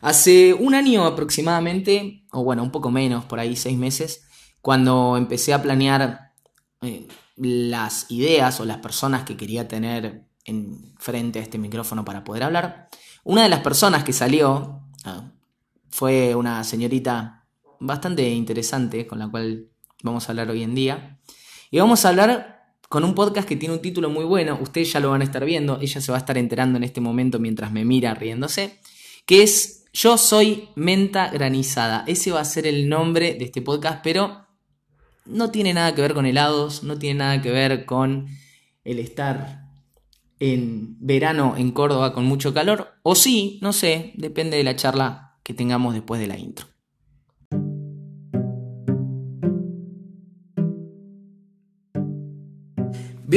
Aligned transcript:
Hace 0.00 0.54
un 0.54 0.74
año 0.74 1.04
aproximadamente, 1.04 2.24
o 2.32 2.44
bueno, 2.44 2.62
un 2.62 2.70
poco 2.70 2.90
menos, 2.90 3.24
por 3.24 3.40
ahí 3.40 3.56
seis 3.56 3.78
meses, 3.78 4.26
cuando 4.60 5.16
empecé 5.16 5.54
a 5.54 5.62
planear 5.62 6.32
eh, 6.82 7.06
las 7.36 8.10
ideas 8.10 8.60
o 8.60 8.64
las 8.64 8.78
personas 8.78 9.24
que 9.24 9.36
quería 9.36 9.68
tener 9.68 10.26
en 10.44 10.94
frente 10.98 11.38
a 11.38 11.42
este 11.42 11.58
micrófono 11.58 12.04
para 12.04 12.24
poder 12.24 12.42
hablar, 12.42 12.88
una 13.24 13.42
de 13.42 13.48
las 13.48 13.60
personas 13.60 14.04
que 14.04 14.12
salió 14.12 14.80
ah, 15.04 15.32
fue 15.90 16.34
una 16.34 16.62
señorita 16.64 17.44
bastante 17.80 18.28
interesante 18.30 19.06
con 19.06 19.18
la 19.18 19.28
cual 19.28 19.68
vamos 20.02 20.28
a 20.28 20.32
hablar 20.32 20.50
hoy 20.50 20.62
en 20.62 20.74
día. 20.74 21.18
Y 21.70 21.78
vamos 21.78 22.04
a 22.04 22.10
hablar 22.10 22.74
con 22.88 23.04
un 23.04 23.14
podcast 23.14 23.48
que 23.48 23.56
tiene 23.56 23.74
un 23.74 23.82
título 23.82 24.10
muy 24.10 24.24
bueno, 24.24 24.58
ustedes 24.60 24.92
ya 24.92 25.00
lo 25.00 25.10
van 25.10 25.20
a 25.20 25.24
estar 25.24 25.44
viendo, 25.44 25.80
ella 25.80 26.00
se 26.00 26.12
va 26.12 26.18
a 26.18 26.20
estar 26.20 26.38
enterando 26.38 26.76
en 26.76 26.84
este 26.84 27.00
momento 27.00 27.38
mientras 27.40 27.72
me 27.72 27.84
mira 27.84 28.14
riéndose, 28.14 28.80
que 29.26 29.42
es 29.42 29.85
Yo 29.98 30.18
soy 30.18 30.68
menta 30.74 31.30
granizada. 31.30 32.04
Ese 32.06 32.30
va 32.30 32.40
a 32.40 32.44
ser 32.44 32.66
el 32.66 32.86
nombre 32.86 33.32
de 33.32 33.46
este 33.46 33.62
podcast, 33.62 34.00
pero 34.04 34.44
no 35.24 35.50
tiene 35.50 35.72
nada 35.72 35.94
que 35.94 36.02
ver 36.02 36.12
con 36.12 36.26
helados, 36.26 36.82
no 36.82 36.98
tiene 36.98 37.20
nada 37.20 37.40
que 37.40 37.50
ver 37.50 37.86
con 37.86 38.26
el 38.84 38.98
estar 38.98 39.70
en 40.38 40.98
verano 41.00 41.54
en 41.56 41.70
Córdoba 41.70 42.12
con 42.12 42.26
mucho 42.26 42.52
calor, 42.52 42.98
o 43.02 43.14
sí, 43.14 43.58
no 43.62 43.72
sé, 43.72 44.12
depende 44.16 44.58
de 44.58 44.64
la 44.64 44.76
charla 44.76 45.38
que 45.42 45.54
tengamos 45.54 45.94
después 45.94 46.20
de 46.20 46.26
la 46.26 46.36
intro. 46.36 46.66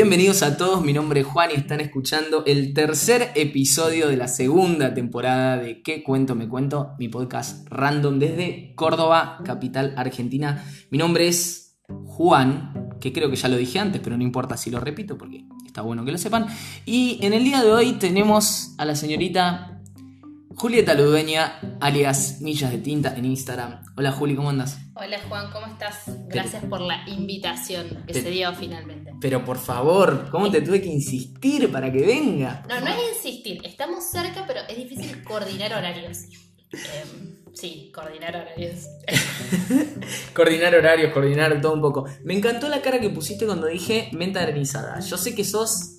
Bienvenidos 0.02 0.44
a 0.44 0.56
todos, 0.56 0.82
mi 0.82 0.94
nombre 0.94 1.20
es 1.20 1.28
Juan 1.28 1.50
y 1.52 1.60
están 1.60 1.82
escuchando 1.82 2.46
el 2.46 2.74
tercer 2.74 3.32
episodio 3.36 4.08
de 4.08 4.16
la 4.16 4.30
segunda 4.30 4.94
temporada 4.94 5.58
de 5.58 5.82
¿Qué 5.82 6.04
cuento 6.04 6.36
me 6.36 6.48
cuento? 6.48 6.96
Mi 6.98 7.10
podcast 7.10 7.68
random 7.70 8.18
desde 8.18 8.74
Córdoba, 8.76 9.40
capital 9.44 9.94
argentina. 9.98 10.64
Mi 10.90 10.98
nombre 10.98 11.28
es 11.28 11.82
Juan, 12.06 12.92
que 13.02 13.12
creo 13.12 13.30
que 13.30 13.36
ya 13.36 13.50
lo 13.50 13.58
dije 13.58 13.78
antes, 13.78 14.00
pero 14.02 14.16
no 14.16 14.24
importa 14.24 14.56
si 14.56 14.72
lo 14.72 14.80
repito 14.80 15.18
porque 15.18 15.44
está 15.66 15.82
bueno 15.82 16.06
que 16.06 16.14
lo 16.14 16.18
sepan. 16.18 16.46
Y 16.86 17.20
en 17.22 17.34
el 17.34 17.44
día 17.44 17.62
de 17.62 17.70
hoy 17.70 17.92
tenemos 18.00 18.76
a 18.78 18.86
la 18.86 18.96
señorita 18.96 19.79
Julieta 20.60 20.94
Ludueña, 20.94 21.60
alias 21.80 22.42
Millas 22.42 22.72
de 22.72 22.80
Tinta 22.80 23.16
en 23.16 23.24
Instagram. 23.26 23.82
Hola 23.96 24.12
Juli, 24.12 24.36
¿cómo 24.36 24.50
andas? 24.50 24.78
Hola 24.94 25.18
Juan, 25.30 25.50
¿cómo 25.52 25.66
estás? 25.68 26.04
Gracias 26.28 26.66
por 26.66 26.82
la 26.82 27.08
invitación 27.08 28.04
que 28.06 28.12
Te- 28.14 28.22
se 28.22 28.30
dio 28.30 28.54
finalmente. 28.54 29.14
Pero 29.22 29.46
por 29.46 29.58
favor, 29.58 30.28
¿cómo 30.30 30.52
te 30.52 30.62
tuve 30.62 30.82
que 30.82 30.90
insistir 30.90 31.72
para 31.72 31.90
que 31.92 32.06
venga? 32.06 32.66
No, 32.68 32.80
no 32.82 32.88
es 32.88 32.98
insistir, 33.24 33.62
estamos 33.66 34.04
cerca, 34.12 34.44
pero 34.46 34.60
es 34.68 34.76
difícil 34.76 35.24
coordinar 35.24 35.72
horarios. 35.74 36.26
Em, 36.72 37.38
sí, 37.54 37.92
coordinar 37.96 38.36
horarios. 38.36 38.82
Coordinar 40.36 40.76
horarios, 40.76 41.12
coordinar 41.14 41.60
todo 41.62 41.74
un 41.74 41.82
poco. 41.82 42.06
Me 42.24 42.36
encantó 42.36 42.68
la 42.70 42.82
cara 42.82 43.00
que 43.00 43.10
pusiste 43.10 43.46
cuando 43.46 43.68
dije 43.68 44.10
menta 44.14 44.42
granizada. 44.42 45.00
Yo 45.00 45.18
sé 45.18 45.34
que 45.36 45.44
sos 45.44 45.99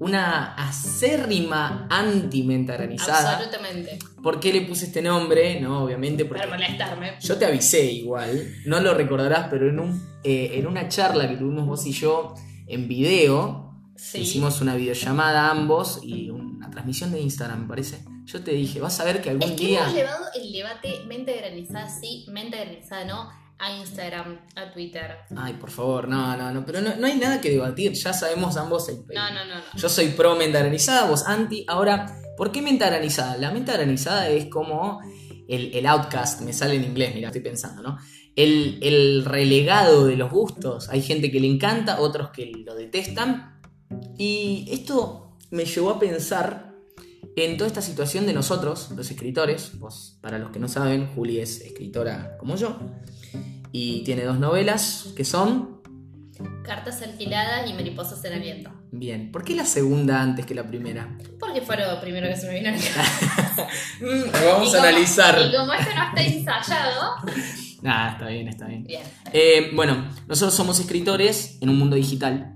una 0.00 0.54
acérrima 0.54 1.86
anti-menta 1.90 2.74
granizada. 2.74 3.36
Absolutamente. 3.36 3.98
¿Por 4.22 4.38
qué 4.40 4.52
le 4.52 4.62
puse 4.62 4.86
este 4.86 5.02
nombre? 5.02 5.60
No, 5.60 5.84
obviamente 5.84 6.24
porque... 6.24 6.44
Para 6.44 6.56
molestarme. 6.56 7.14
Yo 7.20 7.36
te 7.36 7.46
avisé 7.46 7.84
igual, 7.92 8.54
no 8.66 8.80
lo 8.80 8.94
recordarás, 8.94 9.48
pero 9.50 9.68
en, 9.68 9.80
un, 9.80 10.20
eh, 10.24 10.52
en 10.54 10.66
una 10.66 10.88
charla 10.88 11.28
que 11.28 11.36
tuvimos 11.36 11.66
vos 11.66 11.86
y 11.86 11.92
yo 11.92 12.34
en 12.66 12.88
video, 12.88 13.64
Sí. 13.96 14.20
hicimos 14.20 14.60
una 14.60 14.76
videollamada 14.76 15.50
ambos 15.50 15.98
y 16.04 16.30
una 16.30 16.70
transmisión 16.70 17.10
de 17.10 17.20
Instagram, 17.20 17.62
me 17.62 17.68
parece. 17.68 17.98
Yo 18.26 18.44
te 18.44 18.52
dije, 18.52 18.78
vas 18.80 19.00
a 19.00 19.04
ver 19.04 19.20
que 19.20 19.30
algún 19.30 19.50
Es 19.50 19.56
que 19.58 19.66
día... 19.66 19.80
hemos 19.82 19.94
llevado 19.94 20.24
el 20.36 20.52
debate 20.52 21.00
mente 21.08 21.36
granizada 21.36 21.88
sí, 21.88 22.24
mente 22.28 22.58
granizada 22.58 23.04
no, 23.06 23.28
a 23.58 23.72
Instagram, 23.72 24.38
a 24.54 24.72
Twitter. 24.72 25.16
Ay, 25.36 25.54
por 25.54 25.70
favor, 25.70 26.08
no, 26.08 26.36
no, 26.36 26.52
no, 26.52 26.64
pero 26.64 26.80
no, 26.80 26.94
no 26.96 27.06
hay 27.06 27.16
nada 27.18 27.40
que 27.40 27.50
debatir, 27.50 27.92
ya 27.92 28.12
sabemos 28.12 28.56
ambos 28.56 28.88
el... 28.88 28.98
No, 28.98 29.30
no, 29.30 29.44
no, 29.44 29.54
no. 29.56 29.62
Yo 29.76 29.88
soy 29.88 30.08
pro 30.08 30.36
menta 30.36 30.60
granizada, 30.60 31.08
vos 31.08 31.26
anti. 31.26 31.64
Ahora, 31.68 32.20
¿por 32.36 32.52
qué 32.52 32.62
menta 32.62 32.86
granizada? 32.86 33.36
La 33.36 33.50
menta 33.50 33.72
granizada 33.72 34.28
es 34.28 34.46
como 34.46 35.00
el, 35.48 35.74
el 35.74 35.86
outcast, 35.86 36.42
me 36.42 36.52
sale 36.52 36.76
en 36.76 36.84
inglés, 36.84 37.14
mira, 37.14 37.28
estoy 37.28 37.42
pensando, 37.42 37.82
¿no? 37.82 37.98
El, 38.36 38.78
el 38.82 39.24
relegado 39.24 40.06
de 40.06 40.16
los 40.16 40.30
gustos. 40.30 40.88
Hay 40.90 41.02
gente 41.02 41.32
que 41.32 41.40
le 41.40 41.48
encanta, 41.48 42.00
otros 42.00 42.30
que 42.30 42.46
lo 42.64 42.76
detestan. 42.76 43.60
Y 44.16 44.68
esto 44.70 45.36
me 45.50 45.64
llevó 45.64 45.90
a 45.90 45.98
pensar 45.98 46.74
en 47.34 47.56
toda 47.56 47.66
esta 47.66 47.82
situación 47.82 48.26
de 48.26 48.34
nosotros, 48.34 48.90
los 48.94 49.10
escritores. 49.10 49.76
Vos, 49.80 50.18
para 50.20 50.38
los 50.38 50.50
que 50.50 50.60
no 50.60 50.68
saben, 50.68 51.08
Juli 51.14 51.40
es 51.40 51.62
escritora 51.62 52.36
como 52.38 52.54
yo. 52.54 52.78
Y 53.72 54.02
tiene 54.04 54.24
dos 54.24 54.38
novelas 54.38 55.12
que 55.16 55.24
son... 55.24 55.78
Cartas 56.62 57.02
alquiladas 57.02 57.68
y 57.68 57.72
mariposas 57.72 58.24
en 58.24 58.34
el 58.34 58.40
viento. 58.40 58.70
Bien, 58.90 59.32
¿por 59.32 59.44
qué 59.44 59.54
la 59.54 59.64
segunda 59.64 60.22
antes 60.22 60.46
que 60.46 60.54
la 60.54 60.66
primera? 60.66 61.18
Porque 61.38 61.60
fue 61.60 61.76
lo 61.76 62.00
primero 62.00 62.28
que 62.28 62.36
se 62.36 62.46
me 62.46 62.54
vino 62.54 62.68
a 62.68 62.72
la 62.72 63.68
vamos 64.52 64.74
a 64.74 64.78
analizar. 64.78 65.38
Y 65.40 65.54
como 65.54 65.72
esto 65.72 65.90
no 65.94 66.02
está 66.08 66.22
ensayado. 66.22 67.14
Nah, 67.80 68.12
está 68.12 68.26
bien, 68.26 68.48
está 68.48 68.66
bien. 68.66 68.82
Bien. 68.82 69.02
Eh, 69.32 69.70
bueno, 69.72 70.08
nosotros 70.26 70.52
somos 70.52 70.80
escritores 70.80 71.58
en 71.60 71.68
un 71.68 71.78
mundo 71.78 71.94
digital. 71.94 72.54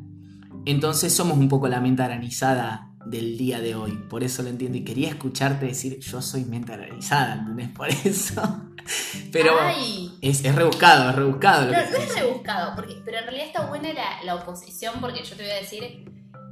Entonces 0.65 1.13
somos 1.15 1.39
un 1.39 1.49
poco 1.49 1.69
la 1.69 1.81
mente 1.81 2.03
aranizada 2.03 2.91
del 3.07 3.39
día 3.39 3.61
de 3.61 3.75
hoy. 3.75 3.93
Por 4.11 4.25
eso 4.25 4.43
lo 4.43 4.49
entiendo. 4.49 4.79
Y 4.79 4.85
quería 4.85 5.09
escucharte 5.11 5.67
decir, 5.67 6.01
yo 6.01 6.21
soy 6.23 6.45
mente 6.45 6.73
aranizada, 6.73 7.35
¿entendés? 7.35 7.69
Por 7.69 7.89
eso. 7.89 8.63
Pero 9.33 9.53
Ay. 9.61 10.12
Es, 10.23 10.45
es 10.45 10.55
rebuscado, 10.55 11.11
es 11.11 11.17
rebuscado 11.17 11.67
lo 11.67 11.73
No, 11.73 11.79
que 11.79 11.91
no 11.91 11.97
es 11.99 12.15
rebuscado, 12.15 12.75
porque, 12.77 13.03
pero 13.05 13.19
en 13.19 13.25
realidad 13.25 13.47
está 13.47 13.67
buena 13.67 13.93
la, 13.93 14.23
la 14.25 14.35
oposición 14.37 14.95
porque 15.01 15.23
yo 15.25 15.37
te 15.37 15.43
voy 15.43 15.53
a 15.53 15.57
decir, 15.57 16.05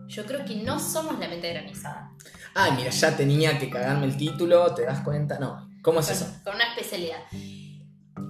yo 0.09 0.27
creo 0.27 0.45
que 0.45 0.57
no 0.57 0.79
somos 0.79 1.19
la 1.19 1.29
mente 1.29 1.51
granizada. 1.53 2.11
Ay, 2.55 2.73
mira, 2.77 2.91
ya 2.91 3.17
tenía 3.17 3.59
que 3.59 3.71
cagarme 3.71 4.07
el 4.07 4.17
título, 4.17 4.75
¿te 4.75 4.83
das 4.85 5.01
cuenta? 5.01 5.39
No. 5.39 5.71
¿Cómo 5.83 6.01
es 6.01 6.07
Con, 6.07 6.15
eso? 6.17 6.41
con 6.45 6.55
una 6.57 6.65
especialidad. 6.75 7.19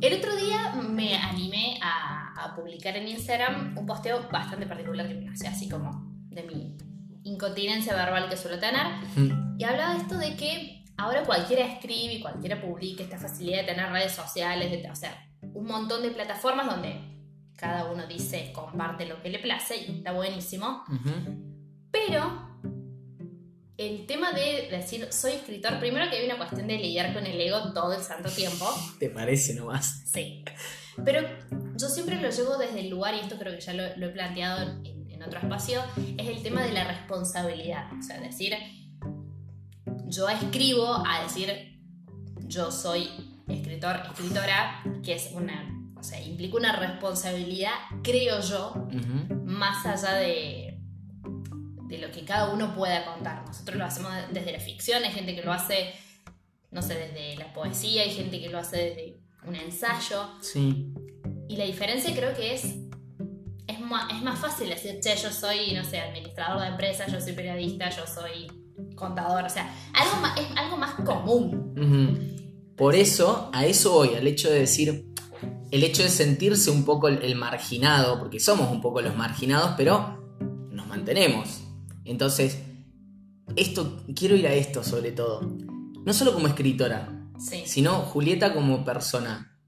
El 0.00 0.14
otro 0.18 0.36
día 0.36 0.74
me 0.74 1.16
animé 1.16 1.78
a, 1.82 2.32
a 2.36 2.54
publicar 2.54 2.96
en 2.96 3.08
Instagram 3.08 3.76
un 3.76 3.86
posteo 3.86 4.28
bastante 4.30 4.66
particular 4.66 5.08
que 5.08 5.14
me 5.14 5.24
nace 5.24 5.46
así 5.48 5.68
como 5.68 5.90
de 6.30 6.42
mi 6.44 6.76
incontinencia 7.24 7.94
verbal 7.94 8.28
que 8.28 8.36
suelo 8.36 8.58
tener. 8.58 8.86
Mm, 9.16 9.58
Y 9.58 9.64
hablaba 9.64 9.94
de 9.94 10.00
esto 10.00 10.16
de 10.16 10.36
que 10.36 10.84
ahora 10.96 11.24
cualquiera 11.24 11.64
escribe 11.66 12.14
y 12.14 12.20
cualquiera 12.20 12.60
publica 12.60 13.02
esta 13.02 13.18
facilidad 13.18 13.58
de 13.62 13.64
tener 13.64 13.90
redes 13.90 14.12
sociales, 14.12 14.70
de, 14.70 14.90
o 14.90 14.94
sea, 14.94 15.12
un 15.42 15.66
montón 15.66 16.02
de 16.02 16.10
plataformas 16.10 16.66
donde 16.66 17.00
cada 17.56 17.90
uno 17.90 18.06
dice, 18.06 18.52
comparte 18.54 19.06
lo 19.06 19.22
que 19.22 19.28
le 19.28 19.38
place 19.38 19.76
y 19.76 19.98
está 19.98 20.12
buenísimo. 20.12 20.82
Pero 21.90 22.58
el 23.76 24.06
tema 24.06 24.32
de 24.32 24.68
decir 24.70 25.08
soy 25.10 25.32
escritor, 25.32 25.78
primero 25.78 26.08
que 26.10 26.16
hay 26.16 26.26
una 26.26 26.38
cuestión 26.38 26.66
de 26.66 26.78
lidiar 26.78 27.12
con 27.12 27.26
el 27.26 27.40
ego 27.40 27.72
todo 27.72 27.92
el 27.92 28.02
santo 28.02 28.30
tiempo. 28.30 28.66
¿Te 28.98 29.10
parece 29.10 29.54
nomás? 29.54 30.02
Sí. 30.06 30.44
Pero 31.04 31.20
yo 31.76 31.88
siempre 31.88 32.20
lo 32.20 32.30
llevo 32.30 32.56
desde 32.56 32.80
el 32.80 32.90
lugar, 32.90 33.14
y 33.14 33.20
esto 33.20 33.36
creo 33.38 33.54
que 33.54 33.60
ya 33.60 33.74
lo, 33.74 33.96
lo 33.96 34.06
he 34.06 34.10
planteado 34.10 34.62
en, 34.62 35.10
en 35.10 35.22
otro 35.22 35.38
espacio, 35.38 35.82
es 36.16 36.28
el 36.28 36.42
tema 36.42 36.62
de 36.62 36.72
la 36.72 36.84
responsabilidad. 36.84 37.90
O 37.98 38.02
sea, 38.02 38.20
decir, 38.20 38.54
yo 40.06 40.28
escribo 40.28 41.02
a 41.06 41.22
decir, 41.22 41.78
yo 42.46 42.70
soy 42.70 43.29
escritor, 43.50 44.00
escritora, 44.10 44.82
que 45.02 45.14
es 45.14 45.30
una, 45.32 45.76
o 45.96 46.02
sea, 46.02 46.20
implica 46.20 46.56
una 46.56 46.76
responsabilidad, 46.76 47.72
creo 48.02 48.40
yo, 48.40 48.88
más 49.44 49.84
allá 49.86 50.14
de, 50.14 50.80
de 51.90 51.98
lo 51.98 52.10
que 52.10 52.24
cada 52.24 52.52
uno 52.52 52.74
pueda 52.74 53.04
contar. 53.04 53.44
Nosotros 53.46 53.76
lo 53.76 53.84
hacemos 53.84 54.12
desde 54.32 54.52
la 54.52 54.60
ficción, 54.60 55.02
hay 55.04 55.12
gente 55.12 55.34
que 55.34 55.42
lo 55.42 55.52
hace, 55.52 55.92
no 56.70 56.82
sé, 56.82 56.94
desde 56.94 57.36
la 57.36 57.52
poesía, 57.52 58.02
hay 58.02 58.10
gente 58.10 58.40
que 58.40 58.48
lo 58.48 58.58
hace 58.58 58.76
desde 58.76 59.20
un 59.46 59.56
ensayo. 59.56 60.28
Sí. 60.40 60.92
Y 61.48 61.56
la 61.56 61.64
diferencia 61.64 62.14
creo 62.14 62.34
que 62.34 62.54
es, 62.54 62.76
es, 63.66 63.80
más, 63.80 64.12
es 64.12 64.22
más 64.22 64.38
fácil 64.38 64.68
decir, 64.68 65.00
che, 65.00 65.16
yo 65.16 65.32
soy, 65.32 65.74
no 65.74 65.84
sé, 65.84 66.00
administrador 66.00 66.60
de 66.62 66.68
empresa, 66.68 67.06
yo 67.08 67.20
soy 67.20 67.32
periodista, 67.32 67.90
yo 67.90 68.06
soy 68.06 68.46
contador, 68.94 69.44
o 69.44 69.50
sea, 69.50 69.74
algo 69.92 70.16
más, 70.16 70.38
es 70.38 70.46
algo 70.56 70.76
más 70.76 70.94
común. 70.94 72.39
Por 72.80 72.94
eso, 72.96 73.50
a 73.52 73.66
eso 73.66 73.92
voy, 73.92 74.14
al 74.14 74.26
hecho 74.26 74.48
de 74.50 74.60
decir, 74.60 75.12
el 75.70 75.84
hecho 75.84 76.02
de 76.02 76.08
sentirse 76.08 76.70
un 76.70 76.84
poco 76.84 77.08
el, 77.08 77.22
el 77.22 77.36
marginado, 77.36 78.18
porque 78.18 78.40
somos 78.40 78.70
un 78.72 78.80
poco 78.80 79.02
los 79.02 79.14
marginados, 79.14 79.74
pero 79.76 80.18
nos 80.70 80.86
mantenemos. 80.86 81.60
Entonces, 82.06 82.58
esto, 83.54 84.02
quiero 84.16 84.34
ir 84.34 84.46
a 84.46 84.54
esto 84.54 84.82
sobre 84.82 85.12
todo. 85.12 85.42
No 86.06 86.12
solo 86.14 86.32
como 86.32 86.46
escritora, 86.48 87.16
Sí. 87.38 87.62
sino 87.66 87.92
Julieta 88.00 88.54
como 88.54 88.82
persona 88.84 89.58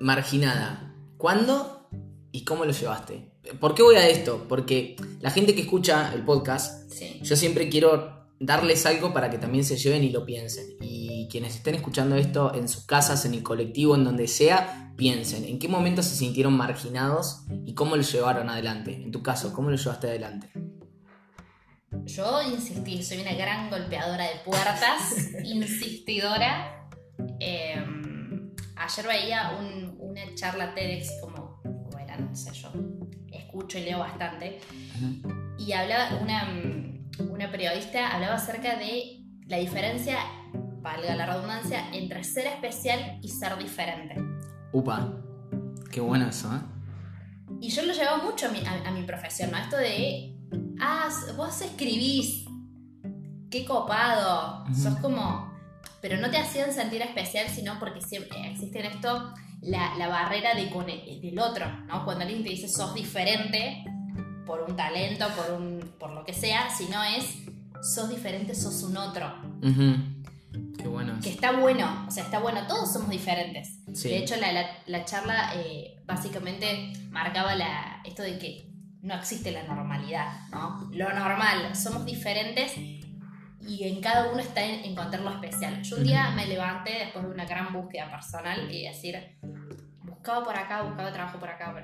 marginada. 0.00 0.94
¿Cuándo 1.16 1.88
y 2.32 2.44
cómo 2.44 2.64
lo 2.66 2.72
llevaste? 2.72 3.32
¿Por 3.60 3.74
qué 3.74 3.82
voy 3.82 3.96
a 3.96 4.08
esto? 4.08 4.44
Porque 4.48 4.96
la 5.20 5.30
gente 5.30 5.54
que 5.54 5.62
escucha 5.62 6.12
el 6.14 6.22
podcast 6.24 6.90
Sí. 6.92 7.18
yo 7.22 7.34
siempre 7.36 7.68
quiero 7.68 8.15
darles 8.38 8.86
algo 8.86 9.12
para 9.12 9.30
que 9.30 9.38
también 9.38 9.64
se 9.64 9.76
lleven 9.76 10.04
y 10.04 10.10
lo 10.10 10.24
piensen. 10.24 10.66
Y 10.80 11.28
quienes 11.30 11.56
estén 11.56 11.74
escuchando 11.74 12.16
esto 12.16 12.54
en 12.54 12.68
sus 12.68 12.84
casas, 12.84 13.24
en 13.24 13.34
el 13.34 13.42
colectivo, 13.42 13.94
en 13.94 14.04
donde 14.04 14.28
sea, 14.28 14.92
piensen 14.96 15.44
en 15.44 15.58
qué 15.58 15.68
momento 15.68 16.02
se 16.02 16.14
sintieron 16.16 16.56
marginados 16.56 17.44
y 17.64 17.74
cómo 17.74 17.96
lo 17.96 18.02
llevaron 18.02 18.48
adelante. 18.48 18.94
En 18.94 19.10
tu 19.10 19.22
caso, 19.22 19.52
¿cómo 19.52 19.70
lo 19.70 19.76
llevaste 19.76 20.08
adelante? 20.08 20.50
Yo 22.04 22.42
insistí, 22.42 23.02
soy 23.02 23.20
una 23.20 23.34
gran 23.34 23.70
golpeadora 23.70 24.24
de 24.24 24.40
puertas, 24.44 25.30
insistidora. 25.44 26.88
Em, 27.40 28.52
ayer 28.76 29.06
veía 29.06 29.58
una 29.98 30.34
charla 30.34 30.74
TEDx, 30.74 31.20
como, 31.20 31.60
como 31.62 31.98
era, 31.98 32.16
no 32.16 32.34
sé, 32.36 32.52
yo 32.52 32.70
escucho 33.32 33.78
y 33.78 33.84
leo 33.84 33.98
bastante, 33.98 34.60
y 35.58 35.72
hablaba, 35.72 36.18
una, 36.20 36.48
una 37.18 37.50
periodista 37.50 38.14
hablaba 38.14 38.34
acerca 38.34 38.76
de 38.76 39.22
la 39.46 39.58
diferencia, 39.58 40.18
valga 40.80 41.14
la 41.14 41.26
redundancia, 41.26 41.90
entre 41.92 42.24
ser 42.24 42.46
especial 42.46 43.18
y 43.22 43.28
ser 43.28 43.56
diferente. 43.58 44.16
Upa, 44.72 45.12
qué 45.90 46.00
bueno 46.00 46.28
eso, 46.28 46.54
¿eh? 46.54 46.60
Y 47.60 47.70
yo 47.70 47.82
lo 47.82 47.92
llevo 47.92 48.22
mucho 48.22 48.46
a 48.46 48.50
mi, 48.50 48.62
a 48.66 48.90
mi 48.90 49.02
profesión, 49.04 49.50
¿no? 49.50 49.58
Esto 49.58 49.76
de 49.76 50.36
ah, 50.80 51.08
vos 51.36 51.60
escribís, 51.62 52.44
qué 53.50 53.64
copado, 53.64 54.64
sos 54.74 54.96
como... 54.96 55.54
Pero 56.00 56.18
no 56.18 56.30
te 56.30 56.36
hacían 56.36 56.72
sentir 56.72 57.02
especial, 57.02 57.48
sino 57.48 57.78
porque 57.78 58.00
siempre 58.00 58.50
existe 58.50 58.80
en 58.80 58.86
esto 58.86 59.32
la, 59.62 60.08
barrera 60.08 60.54
de 60.54 60.66
del 61.20 61.38
otro, 61.38 61.66
¿no? 61.86 62.04
Cuando 62.04 62.24
alguien 62.24 62.44
te 62.44 62.50
dice 62.50 62.68
sos 62.68 62.94
diferente 62.94 63.84
por 64.44 64.62
un 64.62 64.76
talento, 64.76 65.26
por, 65.34 65.56
un, 65.56 65.75
por 65.98 66.10
lo 66.10 66.24
que 66.24 66.32
sea, 66.32 66.70
si 66.70 66.86
no 66.88 67.02
es 67.02 67.46
sos 67.82 68.08
diferente, 68.08 68.54
sos 68.54 68.82
un 68.82 68.96
otro. 68.96 69.32
Qué 70.78 70.88
bueno. 70.88 71.18
Que 71.22 71.30
está 71.30 71.52
bueno, 71.52 72.06
o 72.06 72.10
sea, 72.10 72.24
está 72.24 72.38
bueno, 72.38 72.66
todos 72.66 72.92
somos 72.92 73.10
diferentes. 73.10 73.84
De 73.86 74.18
hecho, 74.18 74.34
la, 74.36 75.04
charla 75.04 75.52
eh, 75.56 76.02
básicamente 76.04 76.92
marcaba 77.10 77.54
la, 77.54 78.00
esto 78.04 78.22
de 78.22 78.38
que 78.38 78.70
no 79.02 79.14
existe 79.14 79.52
la 79.52 79.62
normalidad, 79.64 80.48
¿no? 80.50 80.88
Lo 80.92 81.12
normal, 81.12 81.76
somos 81.76 82.04
diferentes 82.04 82.76
y 82.76 83.84
en 83.84 84.00
cada 84.00 84.30
uno 84.30 84.40
está 84.40 84.64
en 84.64 84.84
encontrar 84.84 85.22
lo 85.22 85.30
especial. 85.30 85.82
Yo 85.82 85.96
un 85.96 86.04
día 86.04 86.30
me 86.30 86.46
levanté 86.46 86.92
después 86.92 87.24
de 87.24 87.30
una 87.30 87.44
gran 87.44 87.72
búsqueda 87.72 88.10
personal 88.10 88.70
y 88.70 88.84
decir, 88.84 89.38
buscaba 90.02 90.44
por 90.44 90.56
acá, 90.56 90.82
buscaba 90.82 91.12
trabajo 91.12 91.38
por 91.38 91.48
acá, 91.48 91.74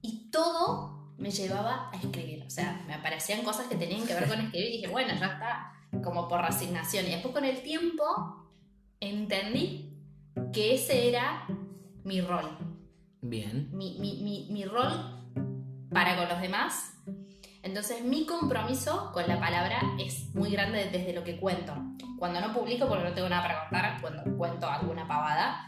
y 0.00 0.30
todo 0.30 0.97
me 1.18 1.30
llevaba 1.30 1.90
a 1.92 1.96
escribir. 1.96 2.44
O 2.46 2.50
sea, 2.50 2.82
me 2.86 2.94
aparecían 2.94 3.42
cosas 3.42 3.66
que 3.66 3.76
tenían 3.76 4.06
que 4.06 4.14
ver 4.14 4.28
con 4.28 4.40
escribir 4.40 4.68
y 4.68 4.76
dije, 4.78 4.88
bueno, 4.88 5.12
ya 5.18 5.26
está, 5.26 5.72
como 6.02 6.28
por 6.28 6.40
resignación. 6.40 7.06
Y 7.06 7.10
después 7.10 7.34
con 7.34 7.44
el 7.44 7.60
tiempo 7.62 8.48
entendí 9.00 9.92
que 10.52 10.74
ese 10.74 11.08
era 11.08 11.46
mi 12.04 12.20
rol. 12.20 12.56
Bien. 13.20 13.68
Mi, 13.72 13.98
mi, 13.98 14.22
mi, 14.22 14.48
mi 14.50 14.64
rol 14.64 15.18
para 15.90 16.16
con 16.16 16.28
los 16.28 16.40
demás. 16.40 16.94
Entonces 17.62 18.04
mi 18.04 18.24
compromiso 18.24 19.10
con 19.12 19.26
la 19.26 19.40
palabra 19.40 19.80
es 19.98 20.32
muy 20.34 20.50
grande 20.50 20.88
desde 20.90 21.12
lo 21.12 21.24
que 21.24 21.38
cuento. 21.38 21.74
Cuando 22.16 22.40
no 22.40 22.54
publico 22.54 22.88
porque 22.88 23.04
no 23.04 23.12
tengo 23.12 23.28
nada 23.28 23.42
para 23.42 23.60
contar, 23.62 24.00
cuando 24.00 24.36
cuento 24.36 24.68
alguna 24.68 25.06
pavada, 25.06 25.64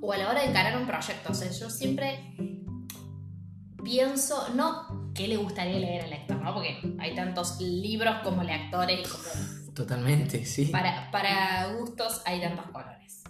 o 0.00 0.12
a 0.12 0.16
la 0.16 0.30
hora 0.30 0.40
de 0.40 0.48
encarar 0.48 0.76
un 0.76 0.86
proyecto. 0.86 1.30
O 1.30 1.34
sea, 1.34 1.50
yo 1.50 1.70
siempre 1.70 2.34
pienso, 3.82 4.48
no 4.54 5.12
qué 5.14 5.28
le 5.28 5.36
gustaría 5.36 5.78
leer 5.78 6.04
al 6.04 6.10
lector, 6.10 6.36
¿no? 6.38 6.54
Porque 6.54 6.94
hay 6.98 7.14
tantos 7.14 7.60
libros 7.60 8.16
como 8.22 8.42
lectores 8.42 9.00
y 9.00 9.10
como... 9.10 9.24
Totalmente, 9.74 10.44
sí. 10.44 10.66
Para, 10.66 11.10
para 11.10 11.72
gustos 11.78 12.22
hay 12.24 12.40
tantos 12.40 12.66
colores. 12.66 13.22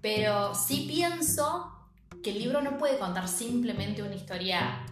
Pero 0.00 0.54
sí 0.54 0.84
pienso 0.88 1.72
que 2.22 2.30
el 2.30 2.38
libro 2.38 2.62
no 2.62 2.78
puede 2.78 2.98
contar 2.98 3.28
simplemente 3.28 4.02
una 4.02 4.14
historia. 4.14 4.84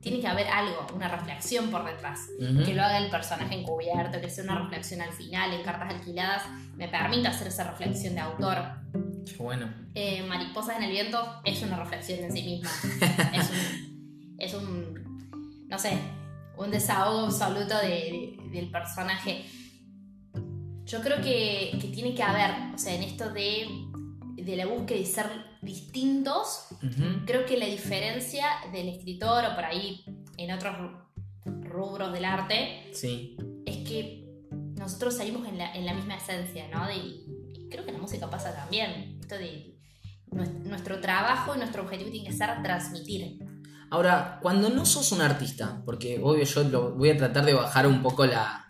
Tiene 0.00 0.20
que 0.20 0.26
haber 0.26 0.46
algo, 0.48 0.86
una 0.94 1.08
reflexión 1.08 1.70
por 1.70 1.84
detrás. 1.84 2.20
Que 2.38 2.74
lo 2.74 2.82
haga 2.82 2.98
el 2.98 3.10
personaje 3.10 3.54
encubierto, 3.54 4.18
que 4.20 4.30
sea 4.30 4.44
una 4.44 4.58
reflexión 4.58 5.02
al 5.02 5.12
final, 5.12 5.52
en 5.52 5.62
cartas 5.62 5.94
alquiladas, 5.94 6.44
me 6.74 6.88
permite 6.88 7.28
hacer 7.28 7.48
esa 7.48 7.64
reflexión 7.64 8.14
de 8.14 8.20
autor. 8.20 8.56
Bueno. 9.38 9.72
Eh, 9.94 10.22
Mariposas 10.28 10.76
en 10.76 10.84
el 10.84 10.90
viento 10.90 11.18
es 11.44 11.62
una 11.62 11.76
reflexión 11.76 12.20
en 12.20 12.32
sí 12.32 12.42
misma. 12.42 12.70
es, 14.38 14.54
un, 14.54 15.66
no 15.68 15.78
sé, 15.78 15.98
un 16.56 16.70
desahogo 16.70 17.26
absoluto 17.26 17.74
del 17.78 18.70
personaje. 18.70 19.44
Yo 20.84 21.00
creo 21.02 21.18
que, 21.18 21.78
que, 21.80 21.88
tiene 21.88 22.14
que 22.14 22.22
haber, 22.22 22.74
o 22.74 22.78
sea, 22.78 22.94
en 22.94 23.02
esto 23.02 23.30
de, 23.30 23.66
de 24.34 24.56
la 24.56 24.66
búsqueda 24.66 24.98
de 24.98 25.06
ser 25.06 25.26
distintos, 25.62 26.68
creo 27.26 27.46
que 27.46 27.56
la 27.56 27.66
diferencia 27.66 28.46
del 28.72 28.88
escritor 28.88 29.44
o 29.44 29.54
por 29.54 29.64
ahí 29.64 30.04
en 30.36 30.50
otros 30.52 30.74
rubros 31.44 32.12
del 32.12 32.24
arte 32.24 32.88
sí. 32.92 33.36
es 33.66 33.76
que 33.88 34.26
nosotros 34.76 35.16
salimos 35.16 35.46
en 35.46 35.58
la, 35.58 35.72
en 35.74 35.84
la 35.84 35.94
misma 35.94 36.16
esencia, 36.16 36.66
¿no? 36.68 36.90
y 36.90 37.68
creo 37.70 37.84
que 37.84 37.92
la 37.92 37.98
música 37.98 38.28
pasa 38.28 38.54
también. 38.54 39.19
Esto 39.30 39.44
de 39.44 39.76
nuestro 40.64 40.98
trabajo 40.98 41.54
y 41.54 41.58
nuestro 41.58 41.82
objetivo 41.82 42.10
tiene 42.10 42.28
que 42.28 42.36
ser 42.36 42.50
transmitir. 42.64 43.38
Ahora, 43.88 44.40
cuando 44.42 44.70
no 44.70 44.84
sos 44.84 45.12
un 45.12 45.20
artista, 45.20 45.82
porque 45.84 46.18
obvio 46.20 46.42
yo 46.42 46.64
lo, 46.64 46.96
voy 46.96 47.10
a 47.10 47.16
tratar 47.16 47.44
de 47.44 47.54
bajar 47.54 47.86
un 47.86 48.02
poco 48.02 48.26
la, 48.26 48.66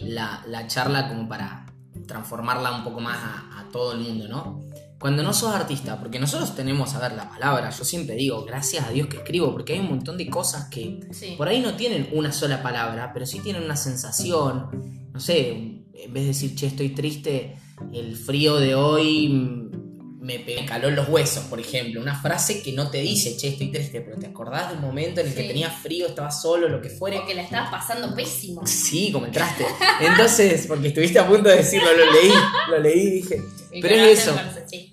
la, 0.00 0.42
la, 0.46 0.66
charla 0.66 1.08
como 1.08 1.28
para 1.28 1.66
transformarla 2.06 2.74
un 2.74 2.84
poco 2.84 3.00
más 3.00 3.18
a, 3.18 3.60
a 3.60 3.68
todo 3.70 3.92
el 3.92 3.98
mundo, 3.98 4.28
¿no? 4.28 4.62
Cuando 4.98 5.22
no 5.22 5.34
sos 5.34 5.54
artista, 5.54 6.00
porque 6.00 6.18
nosotros 6.18 6.56
tenemos, 6.56 6.94
a 6.94 7.00
ver, 7.00 7.12
la 7.12 7.28
palabra, 7.28 7.68
yo 7.68 7.84
siempre 7.84 8.16
digo, 8.16 8.46
gracias 8.46 8.86
a 8.86 8.90
Dios 8.90 9.08
que 9.08 9.18
escribo, 9.18 9.52
porque 9.52 9.74
hay 9.74 9.80
un 9.80 9.90
montón 9.90 10.16
de 10.16 10.30
cosas 10.30 10.70
que 10.70 11.00
por 11.36 11.48
ahí 11.48 11.60
no 11.60 11.74
tienen 11.74 12.08
una 12.12 12.32
sola 12.32 12.62
palabra, 12.62 13.12
pero 13.12 13.26
sí 13.26 13.40
tienen 13.40 13.62
una 13.62 13.76
sensación, 13.76 15.10
no 15.12 15.20
sé, 15.20 15.50
en 15.50 16.12
vez 16.14 16.22
de 16.22 16.28
decir, 16.28 16.54
che, 16.54 16.68
estoy 16.68 16.94
triste, 16.94 17.58
el 17.92 18.16
frío 18.16 18.56
de 18.56 18.74
hoy 18.74 19.67
me, 20.20 20.44
caló 20.66 20.90
los 20.90 21.08
huesos, 21.08 21.44
por 21.44 21.60
ejemplo. 21.60 22.00
Una 22.00 22.20
frase 22.20 22.62
que 22.62 22.72
no 22.72 22.90
te 22.90 22.98
dice, 22.98 23.36
che, 23.36 23.48
estoy 23.48 23.70
triste, 23.70 24.00
pero 24.00 24.18
te 24.18 24.26
acordás 24.26 24.70
de 24.70 24.76
un 24.76 24.82
momento 24.82 25.20
en 25.20 25.28
el 25.28 25.34
que 25.34 25.44
tenías 25.44 25.80
frío, 25.80 26.08
estabas 26.08 26.40
solo, 26.42 26.68
lo 26.68 26.80
que 26.80 26.90
fuere. 26.90 27.20
que 27.26 27.34
la 27.34 27.42
estabas 27.42 27.70
pasando 27.70 28.14
pésimo. 28.14 28.66
Sí, 28.66 29.12
como 29.12 29.26
entraste. 29.26 29.64
Entonces, 30.00 30.66
porque 30.66 30.88
estuviste 30.88 31.18
a 31.18 31.26
punto 31.26 31.48
de 31.48 31.56
decirlo, 31.56 31.88
lo 31.92 32.12
leí, 32.12 32.32
lo 32.70 32.78
leí 32.78 33.00
y 33.00 33.10
dije. 33.10 33.42
Pero 33.70 33.94
es 33.94 34.20
eso. 34.20 34.36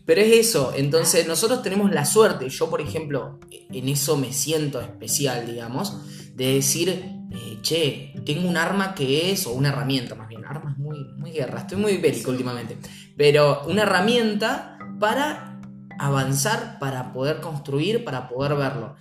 Pero 0.06 0.22
es 0.22 0.34
eso. 0.34 0.74
Entonces, 0.76 1.28
nosotros 1.28 1.64
tenemos 1.64 1.92
la 1.92 2.06
suerte. 2.06 2.48
Yo, 2.50 2.70
por 2.70 2.82
ejemplo, 2.82 3.40
en 3.52 3.90
eso 3.90 4.18
me 4.18 4.32
siento 4.32 4.80
especial, 4.80 5.48
digamos, 5.48 5.96
de 6.36 6.56
decir, 6.56 6.90
eh, 6.90 7.58
che, 7.62 8.14
tengo 8.26 8.48
un 8.48 8.58
arma 8.58 8.94
que 8.94 9.32
es, 9.32 9.48
o 9.48 9.54
una 9.54 9.70
herramienta 9.70 10.14
más 10.14 10.28
bien. 10.28 10.46
Arma 10.46 10.72
es 10.72 10.78
muy, 10.78 11.04
muy 11.18 11.32
guerra. 11.32 11.62
Estoy 11.62 11.78
muy 11.78 11.98
bélico 11.98 12.30
últimamente. 12.30 12.78
Pero 13.18 13.64
una 13.68 13.84
herramienta 13.84 14.75
para 15.00 15.60
avanzar, 16.00 16.78
para 16.80 17.14
poder 17.14 17.42
construir, 17.42 18.04
para 18.04 18.28
poder 18.28 18.56
verlo. 18.56 18.96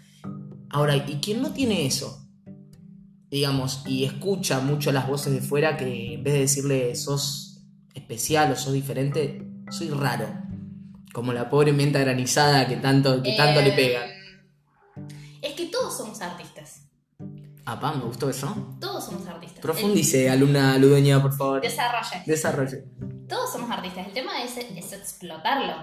Ahora, 0.70 0.96
¿y 0.96 1.20
quién 1.20 1.42
no 1.42 1.52
tiene 1.52 1.86
eso? 1.86 2.26
Digamos, 3.30 3.82
y 3.86 4.04
escucha 4.04 4.60
mucho 4.60 4.92
las 4.92 5.08
voces 5.08 5.32
de 5.32 5.40
fuera 5.40 5.76
que 5.76 6.14
en 6.14 6.24
vez 6.24 6.34
de 6.34 6.40
decirle 6.40 6.94
sos 6.94 7.64
especial 7.94 8.52
o 8.52 8.56
sos 8.56 8.72
diferente, 8.72 9.46
soy 9.70 9.90
raro. 9.90 10.26
Como 11.12 11.32
la 11.32 11.48
pobre 11.48 11.72
menta 11.72 12.00
granizada 12.00 12.66
que 12.66 12.76
tanto, 12.76 13.22
que 13.22 13.36
tanto 13.36 13.62
le 13.62 13.72
pega. 13.72 14.00
Es 15.42 15.52
que 15.54 15.66
todos 15.66 15.96
somos 15.96 16.20
artistas. 16.20 16.88
Ah, 17.66 17.78
pa, 17.80 17.92
me 17.92 18.04
gustó 18.04 18.28
eso. 18.28 18.76
Todos 18.80 19.04
somos 19.04 19.26
artistas. 19.26 19.60
Profundice, 19.60 20.28
alumna 20.28 20.76
ludueña, 20.76 21.22
por 21.22 21.32
favor. 21.32 21.60
Desarrolle. 21.60 22.22
Desarrolle 22.26 22.84
todos 23.28 23.52
somos 23.52 23.70
artistas. 23.70 24.06
El 24.06 24.12
tema 24.12 24.42
es, 24.42 24.56
explotarlo. 24.56 25.74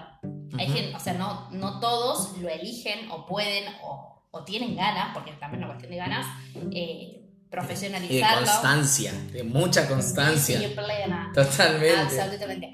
Hay 0.58 0.68
gente, 0.68 0.96
o 0.96 1.00
sea, 1.00 1.14
no, 1.14 1.50
no 1.52 1.80
todos 1.80 2.38
lo 2.38 2.50
eligen 2.50 3.10
o 3.12 3.26
pueden 3.26 3.74
o, 3.84 4.28
o 4.32 4.44
tienen 4.44 4.76
ganas, 4.76 5.14
porque 5.14 5.32
también 5.34 5.64
es 5.64 5.66
una 5.66 5.74
cuestión 5.76 5.92
de 5.92 5.98
ganas, 5.98 6.26
eh, 6.72 7.22
profesionalizarlo. 7.50 8.42
de 8.42 8.46
constancia, 8.46 9.14
de 9.32 9.44
mucha 9.44 9.88
constancia. 9.88 10.60
Sí, 10.60 10.68
plena. 10.68 11.32
Totalmente. 11.34 12.22
Absolutamente. 12.22 12.72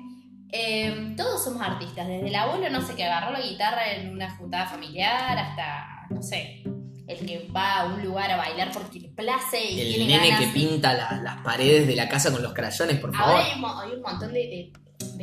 Eh, 0.52 1.14
todos 1.18 1.44
somos 1.44 1.62
artistas, 1.62 2.08
desde 2.08 2.28
el 2.28 2.36
abuelo, 2.36 2.70
no 2.70 2.86
sé, 2.86 2.96
que 2.96 3.04
agarró 3.04 3.32
la 3.32 3.42
guitarra 3.42 3.92
en 3.92 4.12
una 4.12 4.36
juntada 4.38 4.66
familiar 4.66 5.38
hasta, 5.38 6.08
no 6.10 6.24
sé, 6.24 6.64
el 7.08 7.26
que 7.26 7.48
va 7.56 7.82
a 7.82 7.86
un 7.86 8.04
lugar 8.04 8.30
a 8.32 8.38
bailar 8.38 8.72
porque 8.74 9.00
le 9.00 9.08
place 9.10 9.64
y 9.64 9.80
el 9.80 9.96
tiene 9.96 10.18
nene 10.20 10.38
que 10.38 10.48
pinta 10.48 10.94
las 10.94 11.38
paredes 11.42 11.88
de 11.88 11.96
la 11.96 12.10
casa 12.10 12.32
con 12.32 12.44
los 12.44 12.54
crayones, 12.54 13.00
por 13.00 13.16
favor. 13.16 13.40
hay, 13.40 13.54
un 13.94 14.02
montón 14.02 14.34
de, 14.34 14.74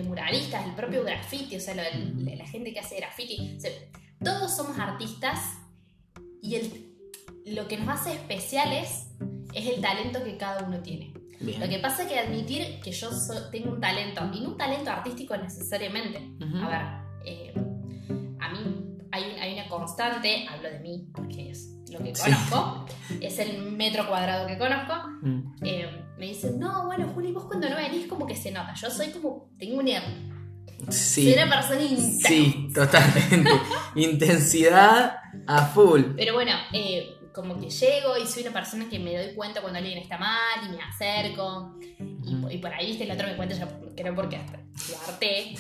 muralistas, 0.03 0.65
el 0.67 0.75
propio 0.75 1.05
graffiti, 1.05 1.57
o 1.57 1.61
sea, 1.61 1.75
la 1.75 2.47
gente 2.47 2.73
que 2.73 2.81
hace 2.81 2.97
graffiti. 2.97 3.59
todos 4.23 4.57
somos 4.57 4.79
artistas 4.79 5.59
y 6.41 6.57
el, 6.57 6.95
lo 7.47 7.69
que 7.69 7.77
nos 7.77 7.89
hace 7.89 8.13
especiales 8.15 9.09
es 9.53 9.67
el 9.67 9.81
talento 9.81 10.25
que 10.25 10.37
cada 10.37 10.65
uno 10.65 10.81
tiene. 10.81 11.13
Bien. 11.41 11.61
Lo 11.61 11.69
que 11.69 11.79
pasa 11.79 12.03
es 12.05 12.09
que 12.09 12.19
admitir 12.19 12.81
que 12.81 12.93
yo 12.93 13.11
so- 13.13 13.51
tengo 13.51 13.73
un 13.73 13.81
talento, 13.81 14.23
y 14.33 14.41
no 14.41 14.51
un 14.51 14.57
talento 14.57 14.91
artístico 14.91 15.37
necesariamente. 15.37 16.31
A 16.63 16.69
ver, 16.69 17.27
eh, 17.27 17.55
a 18.41 18.49
mí 18.51 18.85
hay, 19.11 19.25
hay 19.41 19.55
una 19.55 19.69
constante, 19.69 20.47
hablo 20.49 20.71
de 20.71 20.79
mí, 20.81 21.07
lo 21.99 22.05
que 22.05 22.15
Sí. 22.15 22.23
conozco, 22.23 22.87
es 23.21 23.39
el 23.39 23.63
metro 23.73 24.07
cuadrado 24.09 24.47
que 24.47 24.59
conozco. 24.59 24.95
Mm. 25.23 25.53
Eh, 25.65 26.05
me 26.19 26.27
dicen, 26.27 26.59
no, 26.59 26.87
bueno, 26.87 27.09
Juli, 27.15 27.33
vos 27.33 27.45
cuando 27.45 27.69
no 27.69 27.77
venís 27.77 28.07
como 28.07 28.27
que 28.27 28.37
se 28.37 28.51
nota. 28.51 28.75
Yo 28.75 28.91
soy 28.91 29.09
como, 29.11 29.49
tengo 29.59 29.79
una, 29.81 30.03
Sí. 30.91 31.25
soy 31.25 31.33
una 31.43 31.49
persona 31.49 31.83
intensa. 31.83 32.29
Sí, 32.29 32.69
totalmente. 32.75 33.51
Intensidad 33.95 35.17
a 35.47 35.67
full. 35.67 36.03
Pero 36.17 36.35
bueno, 36.35 36.53
eh, 36.73 37.17
como 37.35 37.59
que 37.59 37.69
llego 37.71 38.17
y 38.17 38.27
soy 38.27 38.43
una 38.45 38.53
persona 38.53 38.89
que 38.89 38.99
me 38.99 39.17
doy 39.17 39.35
cuenta 39.35 39.61
cuando 39.61 39.79
alguien 39.79 39.99
está 39.99 40.19
mal 40.19 40.61
y 40.67 40.69
me 40.77 40.83
acerco. 40.83 41.77
Y, 42.51 42.59
por 42.59 42.73
ahí, 42.73 42.87
viste, 42.87 43.05
el 43.05 43.11
otro 43.11 43.27
me 43.27 43.37
cuenta, 43.37 43.55
yo 43.57 43.67
creo 43.97 44.15
porque 44.15 44.37
hasta 44.37 44.57
lo 44.59 45.13
harté. 45.13 45.55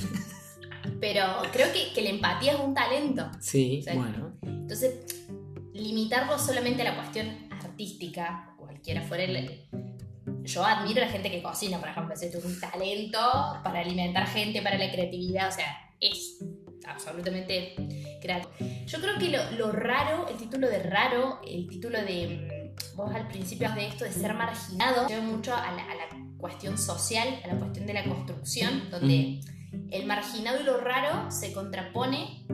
Pero 1.00 1.24
creo 1.52 1.72
que, 1.72 1.92
que 1.94 2.02
la 2.02 2.10
empatía 2.10 2.52
es 2.52 2.60
un 2.60 2.74
talento. 2.74 3.30
Sí, 3.40 3.82
Sí. 3.82 3.90
bueno. 3.94 4.32
Entonces, 4.42 4.94
limitarlo 5.74 6.38
solamente 6.38 6.82
a 6.82 6.92
la 6.92 6.96
cuestión 6.96 7.48
artística, 7.50 8.54
cualquiera 8.56 9.02
fuera 9.02 9.24
el... 9.24 9.68
Yo 10.44 10.64
admiro 10.64 11.02
a 11.02 11.06
la 11.06 11.12
gente 11.12 11.30
que 11.30 11.42
cocina, 11.42 11.78
por 11.78 11.88
ejemplo, 11.88 12.14
es 12.14 12.44
un 12.44 12.60
talento 12.60 13.18
para 13.62 13.80
alimentar 13.80 14.26
gente, 14.26 14.62
para 14.62 14.78
la 14.78 14.90
creatividad, 14.90 15.48
o 15.48 15.52
sea, 15.52 15.90
es 16.00 16.38
absolutamente 16.86 17.74
creativo. 18.20 18.52
Yo 18.86 19.00
creo 19.00 19.18
que 19.18 19.30
lo, 19.30 19.50
lo 19.52 19.72
raro, 19.72 20.28
el 20.28 20.36
título 20.36 20.68
de 20.68 20.82
raro, 20.82 21.40
el 21.46 21.68
título 21.68 22.00
de... 22.02 22.48
mm, 22.50 22.96
Vos 22.96 23.12
al 23.14 23.28
principio 23.28 23.72
de 23.72 23.86
esto 23.86 24.04
de 24.04 24.12
ser 24.12 24.34
marginado, 24.34 25.06
lleva 25.08 25.22
mucho 25.22 25.54
a 25.54 25.72
la, 25.72 25.84
a 25.84 25.94
la 25.94 26.08
cuestión 26.36 26.76
social, 26.76 27.40
a 27.44 27.48
la 27.48 27.54
cuestión 27.54 27.86
de 27.86 27.94
la 27.94 28.04
construcción, 28.04 28.90
donde 28.90 29.40
el 29.90 30.06
marginado 30.06 30.60
y 30.60 30.64
lo 30.64 30.78
raro 30.78 31.30
se 31.30 31.52
contrapone 31.52 32.46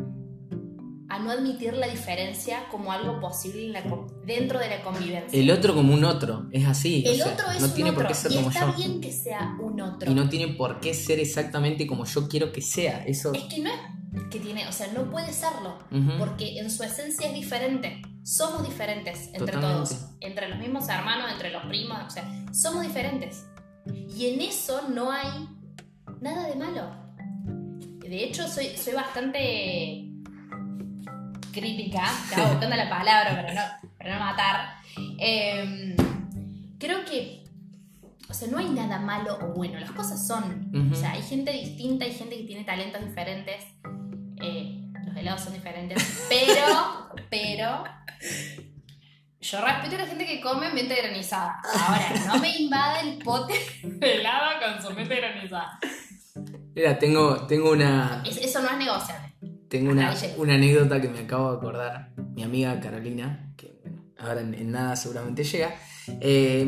no 1.21 1.31
admitir 1.31 1.75
la 1.75 1.87
diferencia 1.89 2.69
como 2.71 2.93
algo 2.93 3.21
posible 3.21 3.67
en 3.67 3.73
la 3.73 3.83
con- 3.85 4.07
dentro 4.27 4.59
de 4.59 4.69
la 4.69 4.83
convivencia. 4.83 5.39
El 5.39 5.51
otro 5.51 5.75
como 5.75 5.93
un 5.95 6.05
otro, 6.05 6.49
es 6.53 6.67
así. 6.67 7.05
o 7.07 7.11
El 7.11 7.17
sea, 7.19 7.33
otro 7.33 7.51
es 7.51 7.61
no 7.61 7.67
un 7.69 7.75
tiene 7.75 7.91
otro 7.91 8.03
por 8.03 8.09
qué 8.09 8.15
ser 8.15 8.33
y 8.33 8.37
como 8.37 8.51
está 8.51 8.67
yo. 8.71 8.77
bien 8.77 9.01
que 9.01 9.13
sea 9.13 9.57
un 9.61 9.81
otro. 9.81 10.11
Y 10.11 10.15
no 10.15 10.29
tiene 10.29 10.55
por 10.55 10.81
qué 10.81 10.95
ser 10.95 11.19
exactamente 11.21 11.87
como 11.87 12.05
yo 12.05 12.29
quiero 12.29 12.53
que 12.53 12.63
sea. 12.63 13.05
Eso. 13.07 13.33
Es 13.35 13.43
que 13.45 13.61
no 13.61 13.71
es 13.71 14.25
que 14.31 14.41
tiene, 14.41 14.67
o 14.67 14.73
sea, 14.73 14.89
no 14.93 15.09
puede 15.09 15.33
serlo, 15.33 15.79
porque 16.19 16.59
en 16.59 16.69
su 16.71 16.83
esencia 16.83 17.29
es 17.29 17.35
diferente. 17.35 18.03
Somos 18.25 18.67
diferentes 18.69 19.29
entre 19.29 19.53
Totalmente. 19.55 19.95
todos, 19.95 20.07
entre 20.21 20.49
los 20.49 20.59
mismos 20.59 20.89
hermanos, 20.89 21.31
entre 21.33 21.51
los 21.51 21.65
primos, 21.67 21.99
o 22.07 22.11
sea, 22.11 22.25
somos 22.53 22.83
diferentes. 22.83 23.45
Y 24.15 24.27
en 24.35 24.41
eso 24.41 24.83
no 24.93 25.11
hay 25.13 25.49
nada 26.21 26.49
de 26.49 26.57
malo. 26.57 26.91
De 28.01 28.25
hecho, 28.25 28.49
soy, 28.49 28.77
soy 28.77 28.95
bastante 28.95 30.10
crítica, 31.53 32.05
estaba 32.29 32.51
buscando 32.51 32.77
la 32.77 32.89
palabra 32.89 33.31
para 33.35 33.55
no, 33.55 33.91
para 33.99 34.15
no 34.19 34.21
matar. 34.25 34.75
Eh, 35.19 35.95
creo 36.79 37.05
que, 37.05 37.45
o 38.29 38.35
sea, 38.35 38.49
no 38.49 38.59
hay 38.59 38.69
nada 38.69 38.99
malo 38.99 39.39
o 39.43 39.55
bueno, 39.55 39.79
las 39.79 39.91
cosas 39.93 40.27
son. 40.27 40.71
O 40.93 40.95
sea, 40.95 41.13
hay 41.13 41.23
gente 41.23 41.53
distinta, 41.53 42.05
hay 42.05 42.13
gente 42.15 42.37
que 42.37 42.45
tiene 42.45 42.65
talentos 42.65 43.05
diferentes. 43.05 43.65
eh, 44.43 44.77
los 45.07 45.17
helados 45.17 45.41
son 45.43 45.53
diferentes, 45.55 46.27
pero, 46.29 47.09
pero, 47.31 47.85
yo 49.41 49.61
respeto 49.65 49.95
a 49.97 49.99
la 49.99 50.07
gente 50.07 50.27
que 50.27 50.41
come 50.41 50.71
menta 50.73 50.95
granizada. 50.95 51.61
Ahora, 51.75 52.13
no 52.27 52.39
me 52.39 52.57
invada 52.59 53.01
el 53.01 53.19
pote 53.19 53.55
de 53.83 54.17
helado 54.21 54.51
con 54.61 54.83
su 54.83 54.95
menta 54.95 55.15
granizada. 55.17 55.79
Mira, 56.75 56.99
tengo, 56.99 57.47
tengo 57.47 57.73
una. 57.73 58.23
Es- 58.25 58.37
eso 58.37 58.61
no 58.63 58.71
es 58.71 58.77
negociable. 58.79 59.30
Tengo 59.71 59.93
una, 59.93 60.13
una 60.37 60.55
anécdota 60.55 61.01
que 61.01 61.09
me 61.09 61.21
acabo 61.21 61.53
de 61.53 61.57
acordar. 61.59 62.13
Mi 62.35 62.43
amiga 62.43 62.81
Carolina, 62.81 63.55
que 63.57 63.79
bueno, 63.83 64.03
ahora 64.19 64.41
en, 64.41 64.53
en 64.53 64.73
nada 64.73 64.97
seguramente 64.97 65.45
llega. 65.45 65.77
eh, 66.09 66.67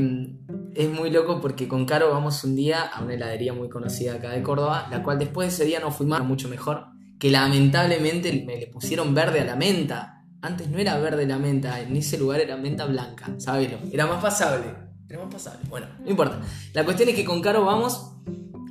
es 0.74 0.88
muy 0.88 1.10
loco 1.10 1.40
porque 1.40 1.66
con 1.66 1.84
Caro 1.84 2.12
vamos 2.12 2.44
un 2.44 2.54
día 2.54 2.82
a 2.82 3.02
una 3.02 3.14
heladería 3.14 3.52
muy 3.52 3.68
conocida 3.68 4.14
acá 4.14 4.30
de 4.30 4.42
Córdoba, 4.42 4.86
la 4.88 5.02
cual 5.02 5.18
después 5.18 5.48
de 5.48 5.54
ese 5.54 5.64
día 5.64 5.80
no 5.80 5.90
fui 5.90 6.06
más, 6.06 6.22
mucho 6.24 6.48
mejor. 6.48 6.86
Que 7.18 7.30
lamentablemente 7.30 8.44
me 8.46 8.56
le 8.56 8.68
pusieron 8.68 9.12
verde 9.14 9.40
a 9.40 9.44
la 9.46 9.56
menta. 9.56 10.24
Antes 10.40 10.68
no 10.68 10.78
era 10.78 10.96
verde 10.98 11.26
la 11.26 11.38
menta, 11.38 11.80
en 11.80 11.96
ese 11.96 12.18
lugar 12.18 12.40
era 12.40 12.56
menta 12.56 12.86
blanca, 12.86 13.34
¿sabelo? 13.38 13.78
Era 13.92 14.06
más 14.06 14.22
pasable. 14.22 14.66
Era 15.08 15.24
más 15.24 15.34
pasable. 15.34 15.60
Bueno, 15.68 15.86
no 16.04 16.08
importa. 16.08 16.40
La 16.72 16.84
cuestión 16.84 17.08
es 17.08 17.16
que 17.16 17.24
con 17.24 17.42
Caro 17.42 17.64
vamos 17.64 18.12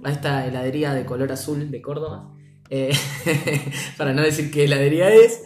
a 0.05 0.09
esta 0.09 0.47
heladería 0.47 0.93
de 0.93 1.05
color 1.05 1.33
azul 1.33 1.69
de 1.69 1.81
Córdoba. 1.81 2.33
Eh, 2.71 2.95
para 3.97 4.13
no 4.13 4.21
decir 4.21 4.49
qué 4.49 4.63
heladería 4.63 5.13
es. 5.13 5.43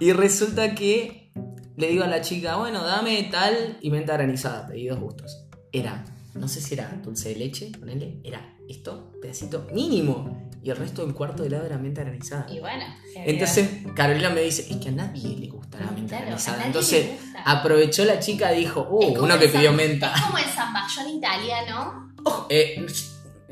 Y 0.00 0.12
resulta 0.12 0.74
que 0.74 1.30
le 1.76 1.88
digo 1.88 2.02
a 2.02 2.08
la 2.08 2.22
chica, 2.22 2.56
bueno, 2.56 2.82
dame 2.82 3.22
tal 3.30 3.78
y 3.80 3.90
menta 3.90 4.14
granizada, 4.14 4.66
pedí 4.66 4.86
dos 4.86 4.98
gustos. 4.98 5.46
Era, 5.70 6.04
no 6.34 6.48
sé 6.48 6.60
si 6.60 6.74
era 6.74 6.88
dulce 7.04 7.28
de 7.28 7.36
leche, 7.36 7.70
ponele, 7.78 8.20
era 8.24 8.56
esto, 8.68 9.12
pedacito 9.20 9.68
mínimo. 9.72 10.50
Y 10.62 10.70
el 10.70 10.76
resto 10.76 11.04
del 11.04 11.14
cuarto 11.14 11.42
de 11.42 11.48
helado 11.48 11.66
era 11.66 11.76
menta 11.76 12.02
granizada. 12.02 12.46
Y 12.50 12.60
bueno. 12.60 12.84
Entonces 13.16 13.68
Carolina 13.94 14.30
me 14.30 14.40
dice, 14.40 14.66
es 14.70 14.76
que 14.78 14.88
a 14.88 14.92
nadie 14.92 15.36
le 15.36 15.48
gusta 15.48 15.78
la 15.78 15.90
menta 15.90 16.16
Claro, 16.16 16.26
granizada. 16.26 16.66
Entonces 16.66 17.10
aprovechó 17.44 18.04
la 18.04 18.18
chica 18.18 18.54
y 18.54 18.60
dijo, 18.60 18.88
uh, 18.88 19.12
como 19.12 19.24
uno 19.24 19.38
que 19.38 19.48
pidió 19.48 19.72
menta. 19.72 20.14
Es 20.14 20.22
como 20.22 20.38
el 20.38 20.44
zamballón 20.44 21.16
italiano. 21.16 22.14
Eh, 22.48 22.86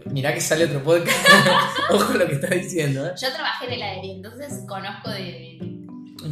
mirá 0.06 0.34
que 0.34 0.40
sale 0.40 0.64
otro 0.64 0.82
podcast. 0.82 1.18
Ojo 1.90 2.14
lo 2.14 2.26
que 2.26 2.34
está 2.34 2.48
diciendo, 2.48 3.06
¿eh? 3.06 3.12
Yo 3.20 3.32
trabajé 3.32 3.66
en 3.66 3.72
heladería, 3.72 4.14
entonces 4.14 4.64
conozco 4.68 5.10
de, 5.10 5.58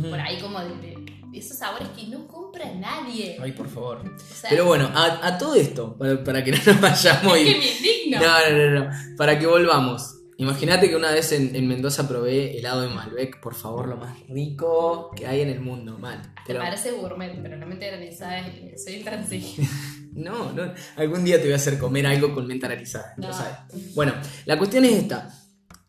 por 0.08 0.20
ahí 0.20 0.38
como 0.40 0.60
de, 0.60 0.96
esos 1.32 1.58
sabores 1.58 1.88
que 1.90 2.06
no 2.08 2.26
compra 2.26 2.64
nadie. 2.74 3.38
Ay, 3.40 3.52
por 3.52 3.68
favor. 3.68 3.98
O 3.98 4.18
sea, 4.18 4.50
Pero 4.50 4.64
bueno, 4.66 4.90
a, 4.94 5.26
a 5.26 5.38
todo 5.38 5.54
esto, 5.54 5.96
para, 5.96 6.22
para 6.24 6.42
que 6.42 6.52
no 6.52 6.58
nos 6.64 6.80
vayamos 6.80 7.36
es 7.36 7.42
y... 7.42 7.52
que 7.52 7.58
me 7.58 7.66
indigno. 7.66 8.20
No, 8.20 8.50
no, 8.50 8.70
no, 8.70 8.84
no. 8.84 9.16
Para 9.16 9.38
que 9.38 9.46
volvamos. 9.46 10.14
Imagínate 10.40 10.88
que 10.88 10.94
una 10.94 11.10
vez 11.10 11.32
en, 11.32 11.56
en 11.56 11.66
Mendoza 11.66 12.06
probé 12.06 12.56
helado 12.56 12.82
de 12.82 12.88
Malbec, 12.88 13.40
por 13.40 13.56
favor, 13.56 13.88
lo 13.88 13.96
más 13.96 14.20
rico 14.28 15.10
que 15.16 15.26
hay 15.26 15.40
en 15.40 15.48
el 15.48 15.58
mundo, 15.58 15.98
mal. 15.98 16.32
Te 16.46 16.54
parece 16.54 16.92
gourmet, 16.92 17.36
pero 17.42 17.56
no 17.56 17.66
me 17.66 17.74
granizada, 17.74 18.44
soy 18.76 18.94
intransigente. 18.94 19.68
no, 20.18 20.52
no, 20.52 20.72
algún 20.96 21.24
día 21.24 21.36
te 21.38 21.44
voy 21.44 21.52
a 21.52 21.56
hacer 21.56 21.78
comer 21.78 22.06
algo 22.06 22.34
con 22.34 22.46
menta 22.46 22.68
granizada, 22.68 23.14
lo 23.16 23.28
No. 23.28 23.32
sabes. 23.34 23.94
Bueno, 23.94 24.14
la 24.46 24.58
cuestión 24.58 24.84
es 24.84 24.92
esta. 24.92 25.34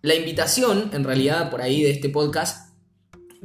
La 0.02 0.16
invitación, 0.16 0.90
en 0.94 1.04
realidad, 1.04 1.50
por 1.52 1.62
ahí 1.62 1.84
de 1.84 1.92
este 1.92 2.10
podcast, 2.10 2.74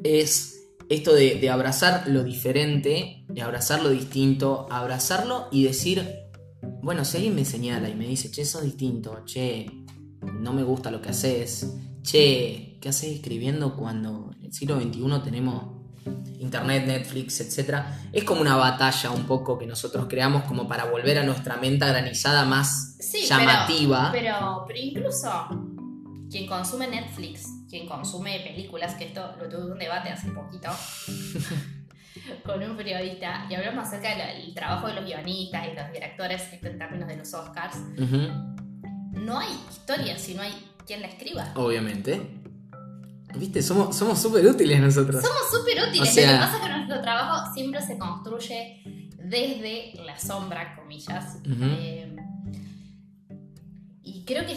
es 0.02 0.68
esto 0.88 1.14
de, 1.14 1.36
de 1.36 1.50
abrazar 1.50 2.06
lo 2.08 2.22
diferente, 2.24 3.24
de 3.28 3.42
abrazar 3.42 3.82
lo 3.82 3.90
distinto, 3.90 4.66
abrazarlo 4.70 5.48
y 5.50 5.64
decir, 5.64 6.06
bueno, 6.82 7.04
si 7.04 7.16
alguien 7.16 7.34
me 7.34 7.44
señala 7.44 7.88
y 7.88 7.94
me 7.94 8.06
dice, 8.06 8.30
che, 8.30 8.44
sos 8.44 8.62
distinto, 8.62 9.24
che, 9.24 9.66
no 10.40 10.52
me 10.52 10.62
gusta 10.62 10.90
lo 10.90 11.00
que 11.00 11.08
haces, 11.10 11.66
che, 12.02 12.78
¿qué 12.80 12.88
haces 12.90 13.14
escribiendo 13.14 13.76
cuando 13.76 14.30
en 14.38 14.44
el 14.46 14.52
siglo 14.52 14.78
XXI 14.80 15.22
tenemos 15.24 15.73
internet, 16.38 16.87
Netflix, 16.87 17.40
etcétera? 17.40 17.99
Es 18.12 18.25
como 18.25 18.40
una 18.40 18.56
batalla 18.56 19.11
un 19.11 19.25
poco 19.25 19.58
que 19.58 19.66
nosotros 19.66 20.06
creamos 20.08 20.44
como 20.44 20.68
para 20.68 20.84
volver 20.84 21.18
a 21.18 21.23
nuestra 21.25 21.56
menta 21.56 21.87
granizada 21.87 22.44
más 22.44 22.96
Sí, 23.00 23.26
llamativa. 23.26 24.11
Pero, 24.12 24.34
pero, 24.37 24.64
pero 24.66 24.78
incluso 24.78 25.49
quien 26.30 26.46
consume 26.46 26.88
Netflix, 26.88 27.46
quien 27.68 27.87
consume 27.87 28.40
películas, 28.40 28.94
que 28.94 29.06
esto 29.06 29.34
lo 29.38 29.49
tuve 29.49 29.73
un 29.73 29.78
debate 29.78 30.11
hace 30.11 30.28
poquito 30.30 30.68
con 32.44 32.62
un 32.62 32.76
periodista 32.76 33.46
y 33.50 33.54
hablamos 33.54 33.87
acerca 33.88 34.08
del 34.16 34.54
trabajo 34.54 34.87
de 34.88 34.94
los 34.94 35.04
guionistas 35.04 35.66
y 35.73 35.76
los 35.76 35.92
directores 35.92 36.42
esto 36.52 36.68
en 36.68 36.78
términos 36.78 37.08
de 37.08 37.16
los 37.16 37.32
Oscars. 37.34 37.76
Ujú, 37.99 38.28
No 39.12 39.38
hay 39.38 39.49
historia 39.70 40.18
si 40.18 40.34
no 40.34 40.42
hay 40.42 40.52
quien 40.87 41.00
la 41.02 41.08
escriba. 41.08 41.52
Obviamente. 41.54 42.20
Viste, 43.36 43.62
somos 43.62 43.96
somos 43.96 44.20
súper 44.20 44.46
útiles 44.46 44.80
nosotros. 44.80 45.22
Somos 45.22 45.50
súper 45.50 45.88
útiles. 45.88 46.08
O 46.08 46.12
sea- 46.12 46.26
Lo 46.32 46.38
que 46.38 46.44
pasa 46.44 46.56
es 46.56 46.62
que 46.62 46.68
nuestro 46.76 47.00
trabajo 47.02 47.54
siempre 47.54 47.80
se 47.82 47.98
construye 47.98 48.82
desde 49.18 49.92
la 50.04 50.18
sombra, 50.18 50.76
comillas. 50.76 51.38
Eh, 51.78 52.16
y 54.02 54.24
creo 54.24 54.44
que 54.46 54.54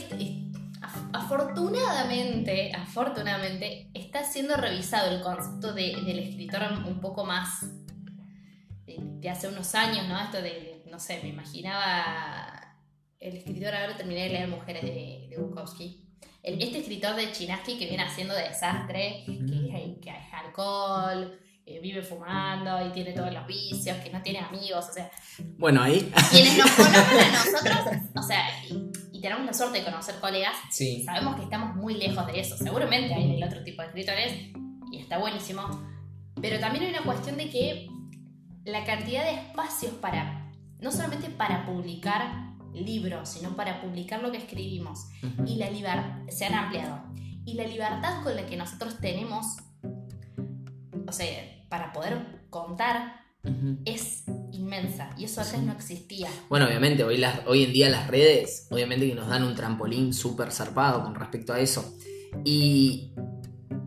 afortunadamente, 1.13 2.71
afortunadamente, 2.73 3.89
está 3.93 4.23
siendo 4.23 4.55
revisado 4.57 5.09
el 5.15 5.21
concepto 5.21 5.73
de- 5.73 6.01
del 6.05 6.19
escritor 6.19 6.61
un 6.85 6.99
poco 6.99 7.25
más 7.25 7.61
de, 8.85 8.97
de 8.99 9.29
hace 9.29 9.47
unos 9.47 9.73
años, 9.75 10.07
¿no? 10.07 10.19
Esto 10.19 10.41
de, 10.41 10.83
no 10.89 10.99
sé, 10.99 11.19
me 11.23 11.29
imaginaba 11.29 12.75
el 13.19 13.35
escritor, 13.37 13.73
ahora 13.73 13.97
terminé 13.97 14.23
de 14.23 14.29
leer 14.29 14.47
Mujeres 14.47 14.83
de, 14.83 15.27
de 15.29 15.37
Bukowski. 15.37 16.06
El- 16.43 16.61
este 16.61 16.79
escritor 16.79 17.15
de 17.15 17.31
Chinaski 17.31 17.77
que 17.77 17.87
viene 17.87 18.03
haciendo 18.03 18.33
desastre, 18.33 19.23
que, 19.25 19.97
que 20.01 20.09
es 20.09 20.33
alcohol, 20.33 21.39
eh, 21.65 21.79
vive 21.81 22.01
fumando 22.01 22.87
y 22.87 22.91
tiene 22.93 23.11
todos 23.11 23.33
los 23.33 23.45
vicios, 23.45 23.97
que 23.97 24.09
no 24.09 24.21
tiene 24.21 24.39
amigos, 24.39 24.87
o 24.89 24.93
sea, 24.93 25.11
Bueno, 25.57 25.81
ahí. 25.83 26.09
quienes 26.31 26.57
nos 26.57 26.71
conocen 26.75 27.19
a 27.19 27.31
nosotros, 27.43 27.77
o 28.15 28.21
sea, 28.21 28.47
y, 28.69 29.17
y 29.17 29.21
tenemos 29.21 29.45
la 29.45 29.53
suerte 29.53 29.79
de 29.79 29.83
conocer 29.85 30.15
colegas, 30.21 30.53
Sí. 30.71 31.03
sabemos 31.03 31.35
que 31.35 31.43
estamos 31.43 31.75
muy 31.75 31.95
lejos 31.95 32.25
de 32.27 32.39
eso. 32.39 32.55
Seguramente 32.57 33.13
hay 33.13 33.35
el 33.35 33.43
otro 33.43 33.63
tipo 33.63 33.81
de 33.81 33.87
escritores 33.89 34.33
y 34.91 34.99
está 34.99 35.17
buenísimo. 35.17 35.63
Pero 36.41 36.59
también 36.59 36.85
hay 36.85 36.91
una 36.91 37.03
cuestión 37.03 37.35
de 37.35 37.49
que 37.49 37.87
la 38.63 38.85
cantidad 38.85 39.25
de 39.25 39.33
espacios 39.33 39.91
para, 39.95 40.49
no 40.79 40.91
solamente 40.91 41.29
para 41.31 41.65
publicar 41.65 42.31
libros, 42.81 43.29
sino 43.29 43.55
para 43.55 43.81
publicar 43.81 44.21
lo 44.21 44.31
que 44.31 44.37
escribimos, 44.37 45.07
y 45.45 45.55
la 45.55 45.69
libertad, 45.69 46.21
se 46.29 46.45
han 46.45 46.53
ampliado. 46.53 47.03
Y 47.45 47.53
la 47.53 47.65
libertad 47.65 48.23
con 48.23 48.35
la 48.35 48.45
que 48.45 48.57
nosotros 48.57 48.97
tenemos, 48.99 49.45
o 51.07 51.11
sea, 51.11 51.27
para 51.69 51.93
poder 51.93 52.45
contar, 52.49 53.27
es 53.85 54.23
inmensa. 54.51 55.09
Y 55.17 55.25
eso 55.25 55.41
antes 55.41 55.61
no 55.61 55.71
existía. 55.71 56.29
Bueno, 56.49 56.65
obviamente, 56.65 57.03
hoy, 57.03 57.17
las, 57.17 57.45
hoy 57.47 57.63
en 57.63 57.73
día 57.73 57.89
las 57.89 58.07
redes, 58.07 58.67
obviamente 58.69 59.07
que 59.07 59.15
nos 59.15 59.27
dan 59.27 59.43
un 59.43 59.55
trampolín 59.55 60.13
súper 60.13 60.51
zarpado 60.51 61.03
con 61.03 61.15
respecto 61.15 61.53
a 61.53 61.59
eso. 61.59 61.97
Y, 62.43 63.13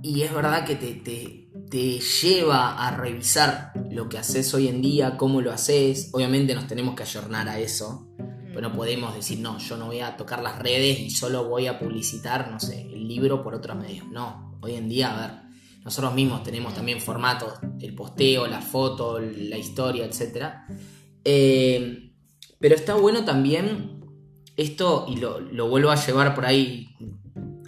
y 0.02 0.22
es 0.22 0.32
verdad 0.32 0.64
que 0.64 0.76
te, 0.76 0.94
te, 0.94 1.50
te 1.70 2.00
lleva 2.00 2.86
a 2.86 2.96
revisar 2.96 3.72
lo 3.90 4.08
que 4.08 4.18
haces 4.18 4.52
hoy 4.54 4.68
en 4.68 4.82
día, 4.82 5.16
cómo 5.16 5.40
lo 5.40 5.52
haces. 5.52 6.10
Obviamente 6.12 6.54
nos 6.54 6.66
tenemos 6.66 6.94
que 6.94 7.02
ayornar 7.02 7.48
a 7.48 7.58
eso. 7.58 8.09
Pero 8.52 8.68
no 8.68 8.72
podemos 8.74 9.14
decir, 9.14 9.38
no, 9.38 9.58
yo 9.58 9.76
no 9.76 9.86
voy 9.86 10.00
a 10.00 10.16
tocar 10.16 10.42
las 10.42 10.58
redes 10.58 10.98
y 11.00 11.10
solo 11.10 11.48
voy 11.48 11.66
a 11.66 11.78
publicitar, 11.78 12.50
no 12.50 12.58
sé, 12.60 12.82
el 12.82 13.06
libro 13.06 13.42
por 13.42 13.54
otros 13.54 13.76
medios. 13.76 14.06
No, 14.08 14.58
hoy 14.60 14.74
en 14.74 14.88
día, 14.88 15.16
a 15.16 15.20
ver, 15.20 15.40
nosotros 15.84 16.12
mismos 16.14 16.42
tenemos 16.42 16.74
también 16.74 17.00
formatos, 17.00 17.54
el 17.80 17.94
posteo, 17.94 18.46
la 18.46 18.60
foto, 18.60 19.18
la 19.20 19.56
historia, 19.56 20.04
etc. 20.04 20.54
Eh, 21.24 22.12
pero 22.58 22.74
está 22.74 22.94
bueno 22.94 23.24
también 23.24 24.00
esto, 24.56 25.06
y 25.08 25.16
lo, 25.16 25.40
lo 25.40 25.68
vuelvo 25.68 25.90
a 25.90 25.96
llevar 25.96 26.34
por 26.34 26.44
ahí 26.44 26.88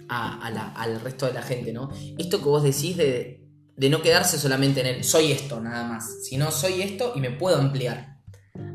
a- 0.09 0.45
a 0.45 0.51
la- 0.51 0.73
al 0.73 0.99
resto 1.01 1.25
de 1.25 1.33
la 1.33 1.41
gente, 1.41 1.73
¿no? 1.73 1.89
Esto 2.17 2.37
que 2.39 2.45
vos 2.45 2.61
decís 2.63 2.97
de, 2.97 3.41
de 3.75 3.89
no 3.89 4.01
quedarse 4.01 4.37
solamente 4.37 4.81
en 4.81 4.87
el 4.87 5.03
soy 5.03 5.31
esto 5.31 5.59
nada 5.59 5.87
más, 5.87 6.23
sino 6.23 6.51
soy 6.51 6.81
esto 6.83 7.13
y 7.15 7.19
me 7.21 7.31
puedo 7.31 7.57
ampliar. 7.57 8.12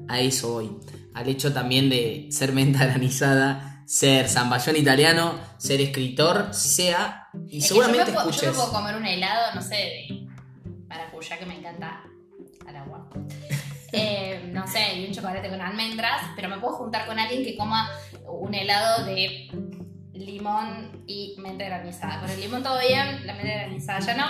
A 0.09 0.21
eso 0.21 0.53
voy. 0.53 0.77
Al 1.15 1.29
hecho 1.29 1.53
también 1.53 1.89
de 1.91 2.29
ser 2.31 2.53
mente 2.53 2.79
granizada, 2.79 3.83
ser 3.87 4.29
zamballón 4.29 4.77
italiano, 4.77 5.39
ser 5.59 5.81
escritor, 5.81 6.53
sea, 6.53 7.29
y 7.47 7.59
Es 7.59 7.65
que 7.65 7.69
seguramente 7.69 8.07
yo 8.07 8.07
me, 8.07 8.13
puedo, 8.13 8.25
yo 8.25 8.31
escuches. 8.31 8.51
me 8.51 8.57
puedo 8.57 8.73
comer 8.73 8.97
un 8.97 9.07
helado, 9.07 9.55
no 9.55 9.63
sé, 9.63 9.75
de 9.75 10.29
maracuyá 10.89 11.39
que 11.39 11.47
me 11.47 11.59
encanta 11.59 12.03
al 12.67 12.77
agua. 12.77 13.09
Eh, 13.91 14.51
no 14.53 14.67
sé, 14.67 14.97
y 14.99 15.07
un 15.07 15.15
chocolate 15.15 15.49
con 15.49 15.63
almendras, 15.63 16.21
pero 16.37 16.51
me 16.51 16.59
puedo 16.59 16.75
juntar 16.75 17.07
con 17.07 17.19
alguien 17.19 17.43
que 17.43 17.57
coma 17.57 17.91
un 18.27 18.55
helado 18.55 19.07
de 19.07 19.49
limón 20.13 21.05
y 21.07 21.35
menta 21.39 21.65
granizada. 21.65 22.21
Con 22.21 22.29
el 22.29 22.39
limón 22.39 22.63
todo 22.63 22.79
bien, 22.81 23.27
la 23.27 23.33
menta 23.33 23.55
granizada 23.55 24.01
ya 24.01 24.15
no. 24.15 24.27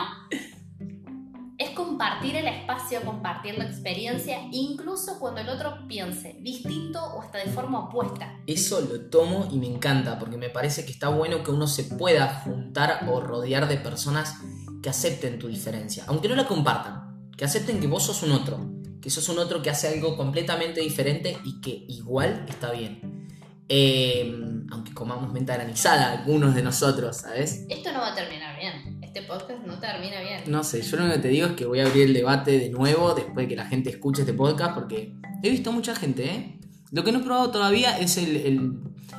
Es 1.59 1.71
compartir 1.71 2.37
el 2.37 2.47
espacio, 2.47 3.03
compartir 3.03 3.59
la 3.59 3.65
experiencia, 3.65 4.39
incluso 4.53 5.19
cuando 5.19 5.41
el 5.41 5.49
otro 5.49 5.89
piense 5.89 6.37
distinto 6.41 7.03
o 7.03 7.21
hasta 7.21 7.39
de 7.39 7.51
forma 7.51 7.81
opuesta. 7.81 8.39
Eso 8.47 8.81
lo 8.81 9.11
tomo 9.11 9.49
y 9.51 9.57
me 9.57 9.67
encanta 9.67 10.21
porque 10.21 10.37
me 10.37 10.51
parece 10.51 10.85
que 10.85 10.93
está 10.93 11.09
bueno 11.09 11.43
que 11.43 11.51
uno 11.51 11.67
se 11.67 11.83
pueda 11.83 12.43
juntar 12.45 13.09
o 13.11 13.21
rodear 13.21 13.67
de 13.67 13.77
personas 13.77 14.37
que 14.81 14.89
acepten 14.89 15.41
tu 15.41 15.49
diferencia, 15.49 16.05
aunque 16.07 16.29
no 16.29 16.37
la 16.37 16.47
compartan, 16.47 17.29
que 17.37 17.45
acepten 17.45 17.81
que 17.81 17.89
vos 17.89 18.05
sos 18.05 18.23
un 18.23 18.31
otro, 18.31 18.61
que 19.03 19.11
sos 19.11 19.29
un 19.29 19.41
otro 19.41 19.61
que 19.61 19.71
hace 19.71 19.89
algo 19.89 20.17
completamente 20.17 20.81
diferente 20.81 21.39
y 21.45 21.61
que 21.61 21.87
igual 21.89 22.47
está 22.49 22.71
bien. 22.71 23.27
Eh, 23.69 24.33
aunque 24.71 24.95
comamos 24.95 25.33
menta 25.33 25.55
granizada 25.55 26.13
algunos 26.13 26.55
de 26.55 26.63
nosotros, 26.63 27.17
¿sabes? 27.17 27.67
Esto 27.69 27.93
no 27.93 27.99
va 27.99 28.13
a 28.13 28.15
terminar 28.15 28.57
bien. 28.57 28.98
Este 29.19 29.33
podcast 29.33 29.67
no 29.67 29.81
termina 29.81 30.21
bien. 30.21 30.43
No 30.47 30.63
sé, 30.63 30.81
yo 30.81 30.97
lo 30.97 31.03
único 31.03 31.17
que 31.17 31.23
te 31.23 31.29
digo 31.29 31.47
es 31.49 31.53
que 31.55 31.67
voy 31.67 31.81
a 31.81 31.87
abrir 31.87 32.05
el 32.05 32.15
debate 32.15 32.57
de 32.57 32.71
nuevo 32.71 33.15
después 33.15 33.35
de 33.37 33.49
que 33.49 33.57
la 33.57 33.67
gente 33.67 33.91
escuche 33.91 34.23
este 34.23 34.33
podcast 34.33 34.75
porque 34.75 35.13
he 35.43 35.51
visto 35.51 35.73
mucha 35.73 35.97
gente, 35.97 36.25
¿eh? 36.33 36.61
Lo 36.93 37.03
que 37.03 37.11
no 37.11 37.19
he 37.19 37.23
probado 37.23 37.51
todavía 37.51 37.99
es 37.99 38.17
el, 38.17 38.37
el- 38.37 38.79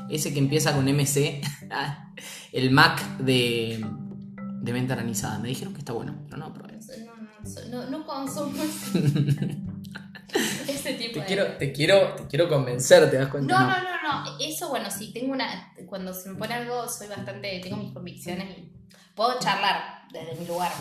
ese 0.09 0.31
que 0.33 0.39
empieza 0.39 0.73
con 0.73 0.85
MC, 0.85 1.41
el 2.53 2.71
Mac 2.71 3.17
de, 3.17 3.85
de 4.61 4.73
menta 4.73 4.95
granizada. 4.95 5.37
Me 5.39 5.49
dijeron 5.49 5.73
que 5.73 5.79
está 5.79 5.91
bueno, 5.91 6.15
pero 6.25 6.37
no 6.37 6.47
lo 6.47 6.53
probé. 6.53 6.79
No, 7.05 7.69
no, 7.69 7.89
no, 7.89 7.89
no 7.99 8.05
consumo 8.05 8.53
ese, 10.67 10.93
tipo 10.93 11.13
Te 11.13 11.19
de... 11.21 11.25
quiero, 11.25 11.45
te 11.57 11.71
quiero, 11.71 12.15
te 12.15 12.27
quiero 12.27 12.47
convencer, 12.49 13.09
¿te 13.09 13.17
das 13.17 13.29
cuenta? 13.29 13.59
No, 13.59 13.67
no, 13.67 13.77
no, 13.83 14.23
no. 14.25 14.39
Eso, 14.39 14.69
bueno, 14.69 14.89
sí, 14.91 15.11
tengo 15.13 15.33
una. 15.33 15.73
Cuando 15.87 16.13
se 16.13 16.29
me 16.29 16.35
pone 16.37 16.53
algo, 16.53 16.87
soy 16.87 17.07
bastante. 17.07 17.59
Tengo 17.63 17.77
mis 17.77 17.93
convicciones 17.93 18.57
y 18.57 18.71
puedo 19.15 19.39
charlar 19.39 20.03
desde 20.11 20.35
mi 20.35 20.45
lugar. 20.45 20.71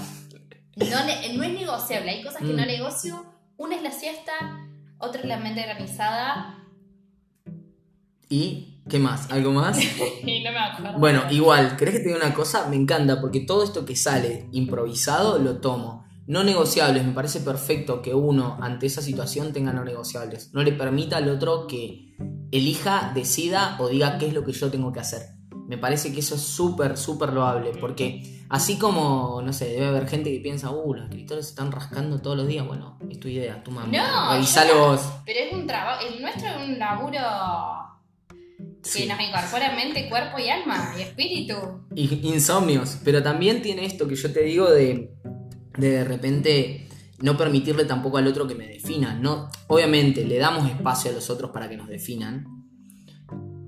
No, 0.76 1.04
no 1.04 1.42
es 1.44 1.52
negociable. 1.52 2.10
Hay 2.10 2.22
cosas 2.22 2.42
que 2.42 2.52
no 2.52 2.62
Mm. 2.62 2.66
negocio. 2.66 3.26
Una 3.56 3.74
es 3.74 3.82
la 3.82 3.90
siesta, 3.90 4.32
otra 4.98 5.20
es 5.22 5.26
la 5.26 5.38
mente 5.38 5.62
granizada. 5.62 6.54
¿Y 8.28 8.82
qué 8.88 8.98
más? 8.98 9.30
¿Algo 9.30 9.52
más? 9.52 9.78
Y 10.24 10.44
no 10.44 10.52
me 10.52 10.58
acuerdo. 10.58 10.98
Bueno, 10.98 11.22
igual, 11.30 11.76
¿querés 11.76 11.94
que 11.94 12.00
te 12.00 12.08
diga 12.08 12.24
una 12.24 12.34
cosa? 12.34 12.68
Me 12.68 12.76
encanta 12.76 13.20
porque 13.20 13.40
todo 13.40 13.64
esto 13.64 13.84
que 13.84 13.96
sale 13.96 14.46
improvisado 14.52 15.38
lo 15.38 15.58
tomo. 15.58 16.06
No 16.28 16.44
negociables, 16.44 17.06
me 17.06 17.12
parece 17.12 17.40
perfecto 17.40 18.02
que 18.02 18.12
uno 18.14 18.58
ante 18.60 18.84
esa 18.86 19.00
situación 19.00 19.54
tenga 19.54 19.72
no 19.72 19.82
negociables. 19.82 20.50
No 20.52 20.62
le 20.62 20.72
permita 20.72 21.16
al 21.16 21.28
otro 21.30 21.66
que 21.66 22.14
elija, 22.52 23.12
decida 23.14 23.76
o 23.80 23.88
diga 23.88 24.18
qué 24.18 24.26
es 24.26 24.34
lo 24.34 24.44
que 24.44 24.52
yo 24.52 24.70
tengo 24.70 24.92
que 24.92 25.00
hacer. 25.00 25.22
Me 25.68 25.78
parece 25.78 26.12
que 26.12 26.20
eso 26.20 26.34
es 26.34 26.42
súper, 26.42 26.98
súper 26.98 27.32
loable 27.32 27.72
porque 27.80 28.44
así 28.50 28.76
como, 28.76 29.40
no 29.42 29.54
sé, 29.54 29.68
debe 29.70 29.86
haber 29.86 30.06
gente 30.06 30.30
que 30.30 30.40
piensa, 30.40 30.70
uh, 30.70 30.94
los 30.94 31.04
escritores 31.04 31.46
se 31.46 31.50
están 31.52 31.72
rascando 31.72 32.20
todos 32.20 32.36
los 32.36 32.46
días. 32.46 32.66
Bueno, 32.66 32.98
es 33.10 33.18
tu 33.18 33.28
idea, 33.28 33.62
tu 33.64 33.70
mamá. 33.70 33.86
No, 33.90 34.32
Revisalo 34.34 34.78
vos. 34.90 35.00
Pero 35.24 35.40
es 35.40 35.52
un 35.54 35.66
trabajo. 35.66 36.04
El 36.06 36.20
nuestro 36.20 36.46
es 36.46 36.68
un 36.68 36.78
laburo 36.78 37.20
que 38.82 38.88
Sí. 38.88 39.06
nos 39.06 39.18
incorpora 39.18 39.74
mente, 39.74 40.08
cuerpo 40.10 40.38
y 40.38 40.50
alma 40.50 40.92
y 40.98 41.02
espíritu. 41.02 41.54
Y 41.94 42.28
insomnios, 42.28 42.98
pero 43.02 43.22
también 43.22 43.62
tiene 43.62 43.86
esto 43.86 44.06
que 44.06 44.14
yo 44.14 44.30
te 44.32 44.40
digo 44.42 44.70
de 44.70 45.10
de, 45.78 45.90
de 45.90 46.04
repente 46.04 46.88
no 47.20 47.36
permitirle 47.36 47.84
tampoco 47.84 48.18
al 48.18 48.26
otro 48.26 48.46
que 48.46 48.54
me 48.54 48.66
defina. 48.66 49.14
No, 49.14 49.50
obviamente 49.66 50.24
le 50.24 50.38
damos 50.38 50.68
espacio 50.68 51.10
a 51.10 51.14
los 51.14 51.30
otros 51.30 51.50
para 51.50 51.68
que 51.68 51.76
nos 51.76 51.88
definan, 51.88 52.58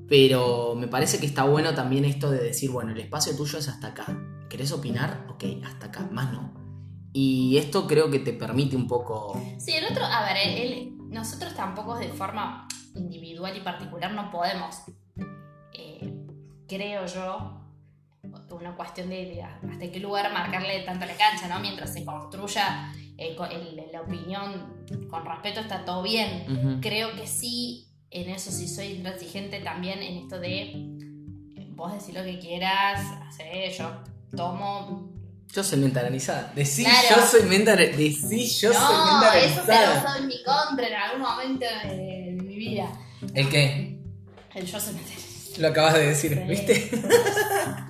pero 0.09 0.75
me 0.75 0.89
parece 0.89 1.19
que 1.19 1.27
está 1.27 1.45
bueno 1.45 1.75
también 1.75 2.05
esto 2.05 2.31
de 2.31 2.43
decir, 2.43 2.71
bueno, 2.71 2.93
el 2.93 2.99
espacio 2.99 3.37
tuyo 3.37 3.59
es 3.59 3.69
hasta 3.69 3.89
acá. 3.89 4.07
¿Querés 4.49 4.73
opinar? 4.73 5.27
Ok, 5.31 5.45
hasta 5.65 5.87
acá, 5.87 6.09
más 6.11 6.33
no. 6.33 6.53
Y 7.13 7.57
esto 7.57 7.87
creo 7.87 8.11
que 8.11 8.21
te 8.21 8.33
permite 8.33 8.77
un 8.77 8.87
poco... 8.87 9.41
Sí, 9.59 9.73
el 9.73 9.85
otro, 9.85 10.05
a 10.05 10.25
ver, 10.25 10.89
nosotros 11.09 11.55
tampoco 11.55 11.97
de 11.97 12.09
forma 12.09 12.69
individual 12.95 13.57
y 13.57 13.61
particular 13.61 14.13
no 14.13 14.31
podemos, 14.31 14.83
eh, 15.73 16.13
creo 16.69 17.07
yo, 17.07 17.60
una 18.51 18.77
cuestión 18.77 19.09
de, 19.09 19.25
de 19.27 19.43
hasta 19.43 19.91
qué 19.91 19.99
lugar 20.01 20.33
marcarle 20.33 20.81
tanto 20.81 21.07
la 21.07 21.15
cancha, 21.15 21.49
¿no? 21.49 21.61
Mientras 21.61 21.93
se 21.93 22.05
construya 22.05 22.93
eh, 23.17 23.37
el- 23.51 23.83
la 23.93 24.03
opinión 24.03 24.85
con 25.09 25.25
respeto 25.25 25.61
está 25.61 25.85
todo 25.85 26.03
bien. 26.03 26.45
Ujú. 26.51 26.81
Creo 26.81 27.15
que 27.15 27.27
sí, 27.27 27.87
en 28.11 28.29
eso 28.31 28.51
sí 28.51 28.69
soy 28.69 28.89
intransigente 28.89 29.61
también 29.61 30.03
en 30.03 30.19
esto 30.19 30.39
de 30.39 30.63
eh, 30.63 31.69
vos 31.71 31.93
decís 31.93 32.15
lo 32.15 32.23
que 32.25 32.39
quieras, 32.39 33.01
hacé, 33.29 33.73
yo 33.77 34.03
tomo 34.37 35.11
Yo 35.53 35.63
soy 35.65 35.79
menta 35.81 36.01
granizada. 36.01 36.53
Decí 36.55 36.85
Claro. 36.85 37.17
yo 37.17 37.27
soy 37.27 37.43
menta 37.45 37.75
gra- 37.75 37.91
Decí 37.97 38.47
yo 38.61 38.73
soy 38.73 38.97
no, 38.97 39.13
menta 39.21 39.39
eso 39.39 39.65
se 39.65 39.73
lo 40.11 40.17
en 40.17 40.27
mi 40.27 40.43
contra 40.45 40.87
en 40.87 40.95
algún 40.95 41.23
momento 41.23 41.67
de, 41.85 42.37
mi 42.43 42.57
vida. 42.57 42.93
¿El 43.35 43.49
qué? 43.49 43.99
El 44.55 44.67
yo 44.67 44.79
soy 44.79 44.95
menta- 44.95 45.11
Lo 45.59 45.69
acabas 45.69 45.95
de 45.95 46.07
decir, 46.09 46.35
Sí. 46.35 46.49
¿viste? 46.49 46.91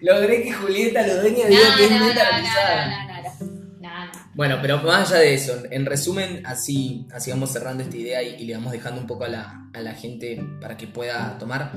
Logré 0.00 0.42
que 0.42 0.52
Julieta 0.52 1.06
No, 1.06 1.22
diga 1.22 1.76
que 1.76 1.84
es 1.84 1.90
no, 1.90 1.98
no, 1.98 2.04
menta 2.06 2.24
no, 2.24 2.28
granizada. 2.30 2.86
no, 2.86 3.06
no, 3.06 3.22
no, 3.22 3.80
no, 3.80 4.04
no. 4.06 4.12
Bueno, 4.34 4.58
pero 4.60 4.82
más 4.82 5.10
allá 5.10 5.20
de 5.20 5.34
eso, 5.34 5.62
en 5.70 5.86
resumen, 5.86 6.42
así, 6.44 7.06
así 7.14 7.30
vamos 7.30 7.50
cerrando 7.52 7.82
esta 7.84 7.96
idea 7.96 8.22
y, 8.22 8.34
y 8.34 8.44
le 8.46 8.54
vamos 8.54 8.72
dejando 8.72 9.00
un 9.00 9.06
poco 9.06 9.24
a 9.24 9.28
la, 9.28 9.68
a 9.72 9.80
la 9.80 9.94
gente 9.94 10.42
para 10.60 10.76
que 10.76 10.86
pueda 10.88 11.38
tomar. 11.38 11.72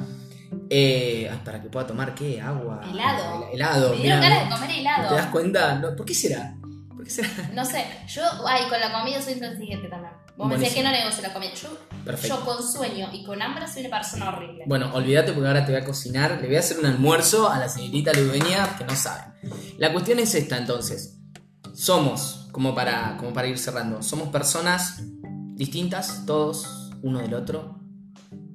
Eh, 0.69 1.29
ay, 1.31 1.39
para 1.45 1.61
que 1.61 1.69
pueda 1.69 1.85
tomar 1.87 2.15
qué? 2.15 2.41
Agua. 2.41 2.81
Helado. 2.91 3.47
Hel- 3.49 3.53
Helado. 3.53 3.89
Me 3.91 4.01
dieron 4.01 4.19
mirá, 4.19 4.29
ganas 4.29 4.43
de 4.49 4.55
comer 4.55 5.07
¿Te 5.09 5.15
das 5.15 5.25
cuenta? 5.27 5.75
No, 5.75 5.95
¿Por 5.95 6.05
qué 6.05 6.13
será? 6.13 6.55
¿Por 6.89 7.03
qué 7.03 7.09
será? 7.09 7.29
No 7.53 7.63
sé, 7.63 7.85
yo, 8.07 8.23
ay, 8.45 8.67
con 8.69 8.79
la 8.79 8.91
comida 8.91 9.21
soy 9.21 9.33
intransigente 9.33 9.87
también. 9.87 10.13
Vos 10.37 10.51
decías 10.51 10.73
que 10.73 10.83
no 10.83 10.91
negocio 10.91 11.23
la 11.23 11.33
comida. 11.33 11.53
Yo, 11.55 11.69
Perfecto. 12.05 12.37
yo 12.37 12.45
con 12.45 12.63
sueño 12.63 13.09
y 13.11 13.23
con 13.23 13.41
hambre 13.41 13.67
soy 13.67 13.85
una 13.85 13.97
persona 13.97 14.29
horrible. 14.29 14.65
Bueno, 14.67 14.91
olvídate 14.93 15.33
porque 15.33 15.47
ahora 15.47 15.65
te 15.65 15.71
voy 15.71 15.81
a 15.81 15.85
cocinar. 15.85 16.39
Le 16.39 16.47
voy 16.47 16.55
a 16.55 16.59
hacer 16.59 16.77
un 16.77 16.85
almuerzo 16.85 17.49
a 17.49 17.57
la 17.57 17.67
señorita 17.67 18.13
Ludeña 18.13 18.77
que 18.77 18.85
no 18.85 18.95
saben. 18.95 19.33
La 19.79 19.91
cuestión 19.91 20.19
es 20.19 20.35
esta 20.35 20.57
entonces. 20.57 21.19
somos, 21.73 22.47
como 22.51 22.75
para, 22.75 23.17
como 23.17 23.33
para 23.33 23.47
ir 23.47 23.57
cerrando, 23.57 24.01
somos 24.01 24.29
personas 24.29 25.01
distintas, 25.55 26.25
todos, 26.25 26.91
uno 27.01 27.19
del 27.19 27.33
otro. 27.33 27.79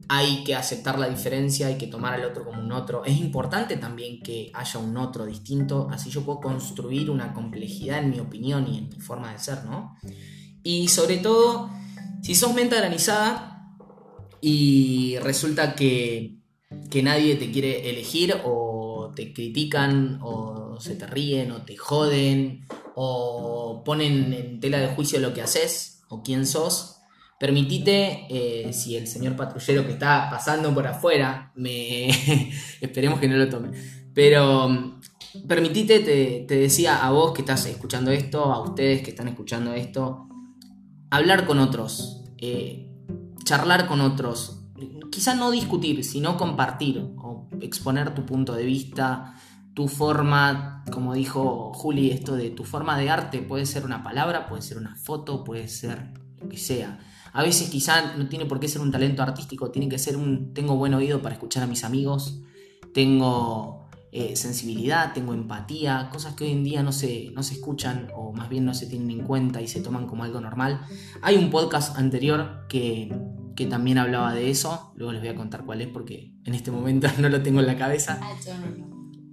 Hay 0.09 0.45
que 0.45 0.55
aceptar 0.55 0.99
la 0.99 1.09
diferencia, 1.09 1.69
hay 1.69 1.79
que 1.79 1.87
tomar 1.87 2.15
al 2.15 2.25
otro 2.25 2.45
como 2.45 2.61
un 2.61 2.71
otro. 2.71 3.05
Es 3.05 3.17
importante 3.17 3.77
también 3.77 4.21
que 4.23 4.53
haya 4.55 4.79
un 4.79 4.97
otro 4.97 5.25
distinto, 5.25 5.89
así 5.91 6.11
yo 6.11 6.25
puedo 6.25 6.41
construir 6.41 7.11
una 7.11 7.33
complejidad 7.33 7.99
en 7.99 8.11
mi 8.11 8.21
opinión 8.21 8.69
y 8.69 8.79
en 8.79 8.89
mi 8.89 9.01
forma 9.01 9.33
de 9.33 9.39
ser, 9.39 9.65
¿no? 9.65 9.97
Y 10.63 10.89
sobre 10.89 11.19
todo, 11.19 11.71
si 12.23 12.35
sos 12.35 12.55
mente 12.55 12.77
granizada 12.77 13.77
y 14.41 15.17
resulta 15.19 15.75
que, 15.75 16.39
que 16.91 17.03
nadie 17.03 17.37
te 17.37 17.51
quiere 17.51 17.91
elegir 17.91 18.37
o 18.45 19.13
te 19.15 19.33
critican 19.33 20.19
o 20.23 20.79
se 20.81 20.97
te 20.97 21.07
ríen 21.07 21.53
o 21.53 21.63
te 21.63 21.77
joden 21.77 22.67
o 22.95 23.83
ponen 23.85 24.33
en 24.33 24.61
tela 24.61 24.79
de 24.79 24.89
juicio 24.89 25.21
lo 25.21 25.33
que 25.33 25.43
haces 25.43 26.03
o 26.09 26.23
quién 26.23 26.47
sos, 26.47 26.99
permitite, 27.39 28.27
eh, 28.31 28.73
si 28.73 28.97
el 28.97 29.07
señor 29.07 29.35
patrullero 29.35 29.87
que 29.87 29.93
está 29.93 30.29
pasando 30.31 30.73
por 30.75 30.87
afuera, 30.87 31.53
me 31.57 32.09
esperemos 32.81 33.19
que 33.19 33.29
no 33.29 33.37
lo 33.37 33.49
tome, 33.49 33.71
pero 34.15 35.01
permitite, 35.49 36.01
te, 36.01 36.45
te 36.47 36.55
decía 36.57 37.05
a 37.05 37.11
vos 37.11 37.33
que 37.33 37.41
estás 37.41 37.65
escuchando 37.67 38.11
esto, 38.11 38.45
a 38.45 38.63
ustedes 38.63 39.03
que 39.03 39.11
están 39.11 39.29
escuchando 39.29 39.73
esto, 39.73 40.29
hablar 41.13 41.47
con 41.47 41.59
otros, 41.59 42.25
eh, 42.39 42.91
charlar 43.45 43.87
con 43.87 44.01
otros, 44.01 44.63
quizá 45.11 45.35
no 45.35 45.51
discutir, 45.51 46.03
sino 46.05 46.39
compartir 46.39 47.07
o 47.19 47.51
exponer 47.61 48.15
tu 48.15 48.25
punto 48.25 48.55
de 48.55 48.65
vista, 48.65 49.35
tu 49.75 49.89
forma, 49.89 50.83
como 50.91 51.13
dijo 51.13 51.75
Juli, 51.75 52.11
esto 52.11 52.35
de 52.35 52.49
tu 52.49 52.65
forma 52.65 52.97
de 52.97 53.11
arte 53.11 53.43
puede 53.43 53.67
ser 53.67 53.85
una 53.85 54.03
palabra, 54.03 54.49
puede 54.49 54.63
ser 54.63 54.79
una 54.79 54.97
foto, 54.97 55.45
puede 55.45 55.69
ser 55.69 56.15
lo 56.41 56.49
que 56.49 56.57
sea. 56.57 56.99
A 57.35 57.43
veces 57.43 57.69
quizá 57.69 58.17
no 58.17 58.29
tiene 58.31 58.47
por 58.47 58.59
qué 58.59 58.67
ser 58.67 58.81
un 58.81 58.91
talento 58.91 59.23
artístico, 59.23 59.71
tiene 59.71 59.91
que 59.91 59.99
ser 59.99 60.17
un 60.17 60.55
tengo 60.55 60.77
buen 60.77 60.95
oído 60.95 61.21
para 61.21 61.35
escuchar 61.35 61.63
a 61.63 61.67
mis 61.67 61.85
amigos, 61.85 62.41
tengo 62.95 63.82
eh, 64.15 64.37
sensibilidad, 64.37 65.13
tengo 65.15 65.33
empatía, 65.33 66.09
cosas 66.13 66.35
que 66.35 66.45
hoy 66.45 66.53
en 66.53 66.63
día 66.65 66.83
no 66.83 66.93
se, 66.93 67.31
no 67.35 67.43
se 67.43 67.55
escuchan 67.55 68.09
o 68.15 68.33
más 68.35 68.49
bien 68.51 68.65
no 68.67 68.75
se 68.75 68.87
tienen 68.87 69.11
en 69.11 69.23
cuenta 69.27 69.61
y 69.63 69.67
se 69.69 69.81
toman 69.81 70.07
como 70.07 70.23
algo 70.25 70.41
normal. 70.41 70.83
Hay 71.23 71.37
un 71.37 71.51
podcast 71.51 71.97
anterior 71.99 72.67
que, 72.69 73.11
que 73.57 73.67
también 73.67 73.97
hablaba 73.99 74.35
de 74.35 74.51
eso, 74.51 74.93
luego 74.97 75.13
les 75.13 75.23
voy 75.23 75.31
a 75.31 75.35
contar 75.35 75.65
cuál 75.65 75.81
es 75.81 75.89
porque 75.89 76.35
en 76.45 76.55
este 76.55 76.71
momento 76.71 77.09
no 77.19 77.29
lo 77.31 77.43
tengo 77.43 77.61
en 77.61 77.67
la 77.67 77.77
cabeza. 77.79 78.21
Ah. 78.23 78.35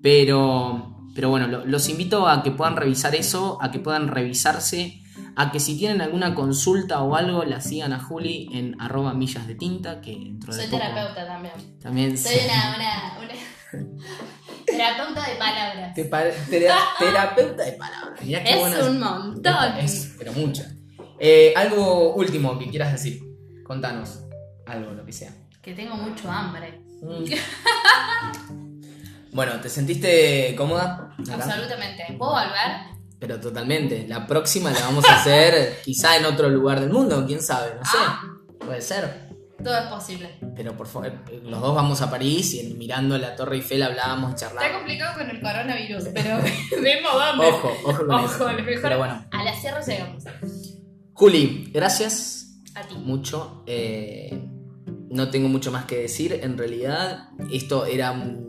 Pero, 0.02 0.96
pero 1.14 1.30
bueno, 1.30 1.48
lo- 1.48 1.66
los 1.66 1.90
invito 1.90 2.28
a 2.28 2.42
que 2.44 2.52
puedan 2.52 2.76
revisar 2.78 3.16
eso, 3.16 3.58
a 3.62 3.72
que 3.72 3.80
puedan 3.80 4.08
revisarse, 4.08 5.02
a 5.36 5.52
que 5.52 5.60
si 5.60 5.78
tienen 5.78 6.02
alguna 6.02 6.36
consulta 6.36 7.02
o 7.02 7.16
algo, 7.16 7.44
la 7.44 7.60
sigan 7.62 7.92
a 7.94 8.00
Juli 8.00 8.48
en 8.54 8.80
arroba 8.80 9.14
millas 9.14 9.46
de 9.48 9.56
tinta, 9.56 10.00
que 10.02 10.12
dentro 10.12 10.54
de 10.54 10.62
Soy 10.62 10.72
poco 10.72 10.82
terapeuta 10.84 11.28
también. 11.28 11.54
también 11.82 12.18
Soy 12.18 12.36
una, 12.46 12.76
una, 12.78 13.20
una 13.26 13.34
terapeuta 14.72 15.30
de 15.30 15.36
palabras. 15.36 15.94
Te 15.94 16.06
pa- 16.06 16.24
tera- 16.50 16.78
terapeuta 16.98 17.64
de 17.64 17.72
palabras. 17.74 18.22
Mirá 18.22 18.44
qué 18.44 18.50
Es 18.52 18.60
buena- 18.60 18.84
un 18.86 19.00
montón. 19.00 19.78
Es, 19.80 20.16
pero 20.18 20.34
mucha. 20.34 20.72
Eh, 21.20 21.54
algo 21.56 22.14
último 22.16 22.58
que 22.58 22.70
quieras 22.70 22.92
decir. 22.94 23.22
Contanos. 23.66 24.22
Algo, 24.66 24.92
lo 24.92 25.06
que 25.06 25.12
sea. 25.14 25.34
Que 25.62 25.74
tengo 25.74 25.96
mucho 25.96 26.30
hambre. 26.32 26.82
Mm. 27.02 27.26
Bueno, 29.32 29.60
¿te 29.62 29.70
sentiste 29.70 30.56
cómoda? 30.58 31.14
acá? 31.20 31.34
Absolutamente. 31.36 32.04
¿Puedo 32.18 32.32
volver? 32.32 32.98
Pero 33.20 33.40
totalmente. 33.40 34.08
La 34.08 34.26
próxima 34.26 34.72
la 34.72 34.80
vamos 34.82 35.06
a 35.08 35.18
hacer 35.20 35.82
quizá 35.86 36.18
en 36.18 36.26
otro 36.26 36.50
lugar 36.50 36.80
del 36.80 36.90
mundo, 36.90 37.24
quién 37.28 37.42
sabe, 37.42 37.76
no 37.76 37.86
sé. 37.86 37.98
Ah. 38.00 38.22
Puede 38.66 38.82
ser. 38.82 39.29
Todo 39.64 39.78
es 39.78 39.86
posible. 39.88 40.30
Pero 40.56 40.76
por 40.78 40.88
favor, 40.88 41.12
los 41.44 41.62
dos 41.62 41.76
vamos 41.76 42.02
a 42.02 42.10
París 42.10 42.54
y 42.54 42.74
mirando 42.76 43.18
la 43.18 43.36
Torre 43.36 43.58
Eiffel 43.58 43.84
hablábamos 43.84 44.32
y 44.32 44.34
Está 44.36 44.48
charlábamos. 44.48 44.78
complicado 44.78 45.18
con 45.20 45.30
el 45.30 45.42
coronavirus, 45.42 46.04
pero 46.14 46.38
vemos 46.82 47.12
dónde. 47.14 47.46
Ojo, 47.48 47.72
ojo 47.86 47.98
con 48.06 48.12
Ojo, 48.12 48.26
eso. 48.36 48.52
lo 48.52 48.64
mejor 48.64 48.82
Pero 48.82 48.98
bueno. 48.98 49.26
a 49.32 49.44
la 49.44 49.54
sierra 49.54 49.82
llegamos. 49.82 50.24
Juli, 51.14 51.70
gracias 51.74 52.60
A 52.76 52.88
ti. 52.88 52.96
mucho. 52.96 53.64
Eh, 53.68 54.42
no 55.10 55.30
tengo 55.30 55.50
mucho 55.50 55.72
más 55.72 55.86
que 55.86 55.98
decir. 55.98 56.40
En 56.44 56.58
realidad, 56.58 57.30
esto 57.52 57.86
era 57.86 58.12
un 58.12 58.48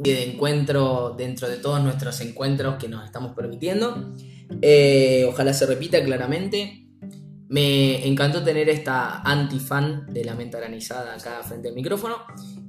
de 0.00 0.32
encuentro 0.32 1.14
dentro 1.16 1.48
de 1.48 1.56
todos 1.58 1.80
nuestros 1.82 2.20
encuentros 2.20 2.76
que 2.76 2.88
nos 2.88 3.04
estamos 3.04 3.32
permitiendo. 3.34 4.12
Eh, 4.60 5.24
ojalá 5.28 5.54
se 5.54 5.66
repita 5.66 6.02
claramente. 6.04 6.83
Me 7.48 8.06
encantó 8.06 8.42
tener 8.42 8.68
esta 8.68 9.20
anti-fan 9.22 10.06
de 10.12 10.24
la 10.24 10.34
mente 10.34 10.56
granizada 10.58 11.14
acá 11.14 11.42
frente 11.42 11.68
al 11.68 11.74
micrófono. 11.74 12.16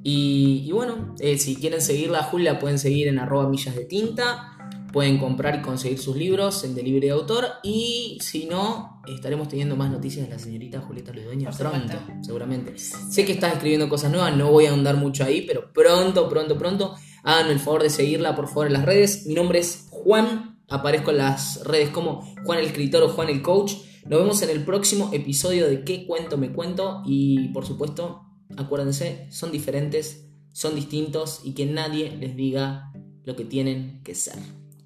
Y, 0.04 0.64
y 0.66 0.72
bueno, 0.72 1.16
eh, 1.20 1.38
si 1.38 1.56
quieren 1.56 1.82
seguirla, 1.82 2.20
a 2.20 2.24
Juli 2.24 2.44
la 2.44 2.60
pueden 2.60 2.78
seguir 2.78 3.08
en 3.08 3.20
arroba 3.20 3.50
millas 3.50 3.76
de 3.76 3.86
tinta. 3.86 4.52
Pueden 4.92 5.18
comprar 5.18 5.56
y 5.60 5.62
conseguir 5.62 6.00
sus 6.00 6.16
libros 6.16 6.64
en 6.64 6.74
Delivery 6.74 7.08
de 7.08 7.12
Autor. 7.12 7.46
Y 7.64 8.18
si 8.22 8.46
no, 8.46 9.02
estaremos 9.06 9.50
teniendo 9.50 9.76
más 9.76 9.92
noticias 9.92 10.26
de 10.26 10.34
la 10.34 10.40
señorita 10.40 10.80
Julieta 10.80 11.12
Ludueña 11.12 11.52
pronto, 11.52 11.98
seguramente. 12.22 12.78
Sé 12.78 13.26
que 13.26 13.34
estás 13.34 13.54
escribiendo 13.54 13.90
cosas 13.90 14.12
nuevas, 14.12 14.38
no 14.38 14.52
voy 14.52 14.68
a 14.68 14.70
ahondar 14.70 14.96
mucho 14.96 15.26
ahí, 15.26 15.42
pero 15.42 15.74
pronto, 15.74 16.30
pronto, 16.30 16.58
pronto. 16.58 16.96
Hagan 17.24 17.52
el 17.52 17.60
favor 17.60 17.84
de 17.84 17.90
seguirla, 17.90 18.36
por 18.36 18.48
favor, 18.48 18.68
en 18.68 18.74
las 18.74 18.86
redes. 18.86 19.26
Mi 19.26 19.34
nombre 19.34 19.60
es 19.60 19.88
Juan. 19.90 20.60
Aparezco 20.70 21.12
en 21.12 21.18
las 21.18 21.64
redes 21.66 21.90
como 21.90 22.34
Juan 22.46 22.60
el 22.60 22.66
escritor 22.66 23.04
o 23.04 23.10
Juan 23.10 23.28
el 23.30 23.42
coach. 23.42 23.74
Nos 24.06 24.20
vemos 24.20 24.42
en 24.44 24.52
el 24.52 24.64
próximo 24.64 25.10
episodio 25.14 25.68
de 25.68 25.84
¿Qué 25.84 26.06
cuento 26.06 26.38
me 26.38 26.54
cuento? 26.54 27.02
Y 27.08 27.48
por 27.48 27.66
supuesto, 27.66 28.22
acuérdense, 28.56 29.28
son 29.32 29.52
diferentes, 29.52 30.30
son 30.54 30.76
distintos 30.76 31.42
y 31.44 31.56
que 31.56 31.66
nadie 31.66 32.16
les 32.16 32.36
diga 32.36 32.94
lo 33.24 33.36
que 33.36 33.46
tienen 33.46 34.04
que 34.04 34.14
ser. 34.14 34.38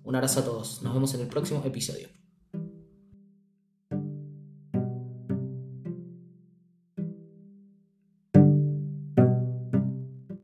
Un 0.05 0.15
abrazo 0.15 0.39
a 0.39 0.45
todos. 0.45 0.81
Nos 0.83 0.93
vemos 0.93 1.13
en 1.15 1.19
el 1.19 1.27
próximo 1.27 1.61
episodio. 1.65 2.07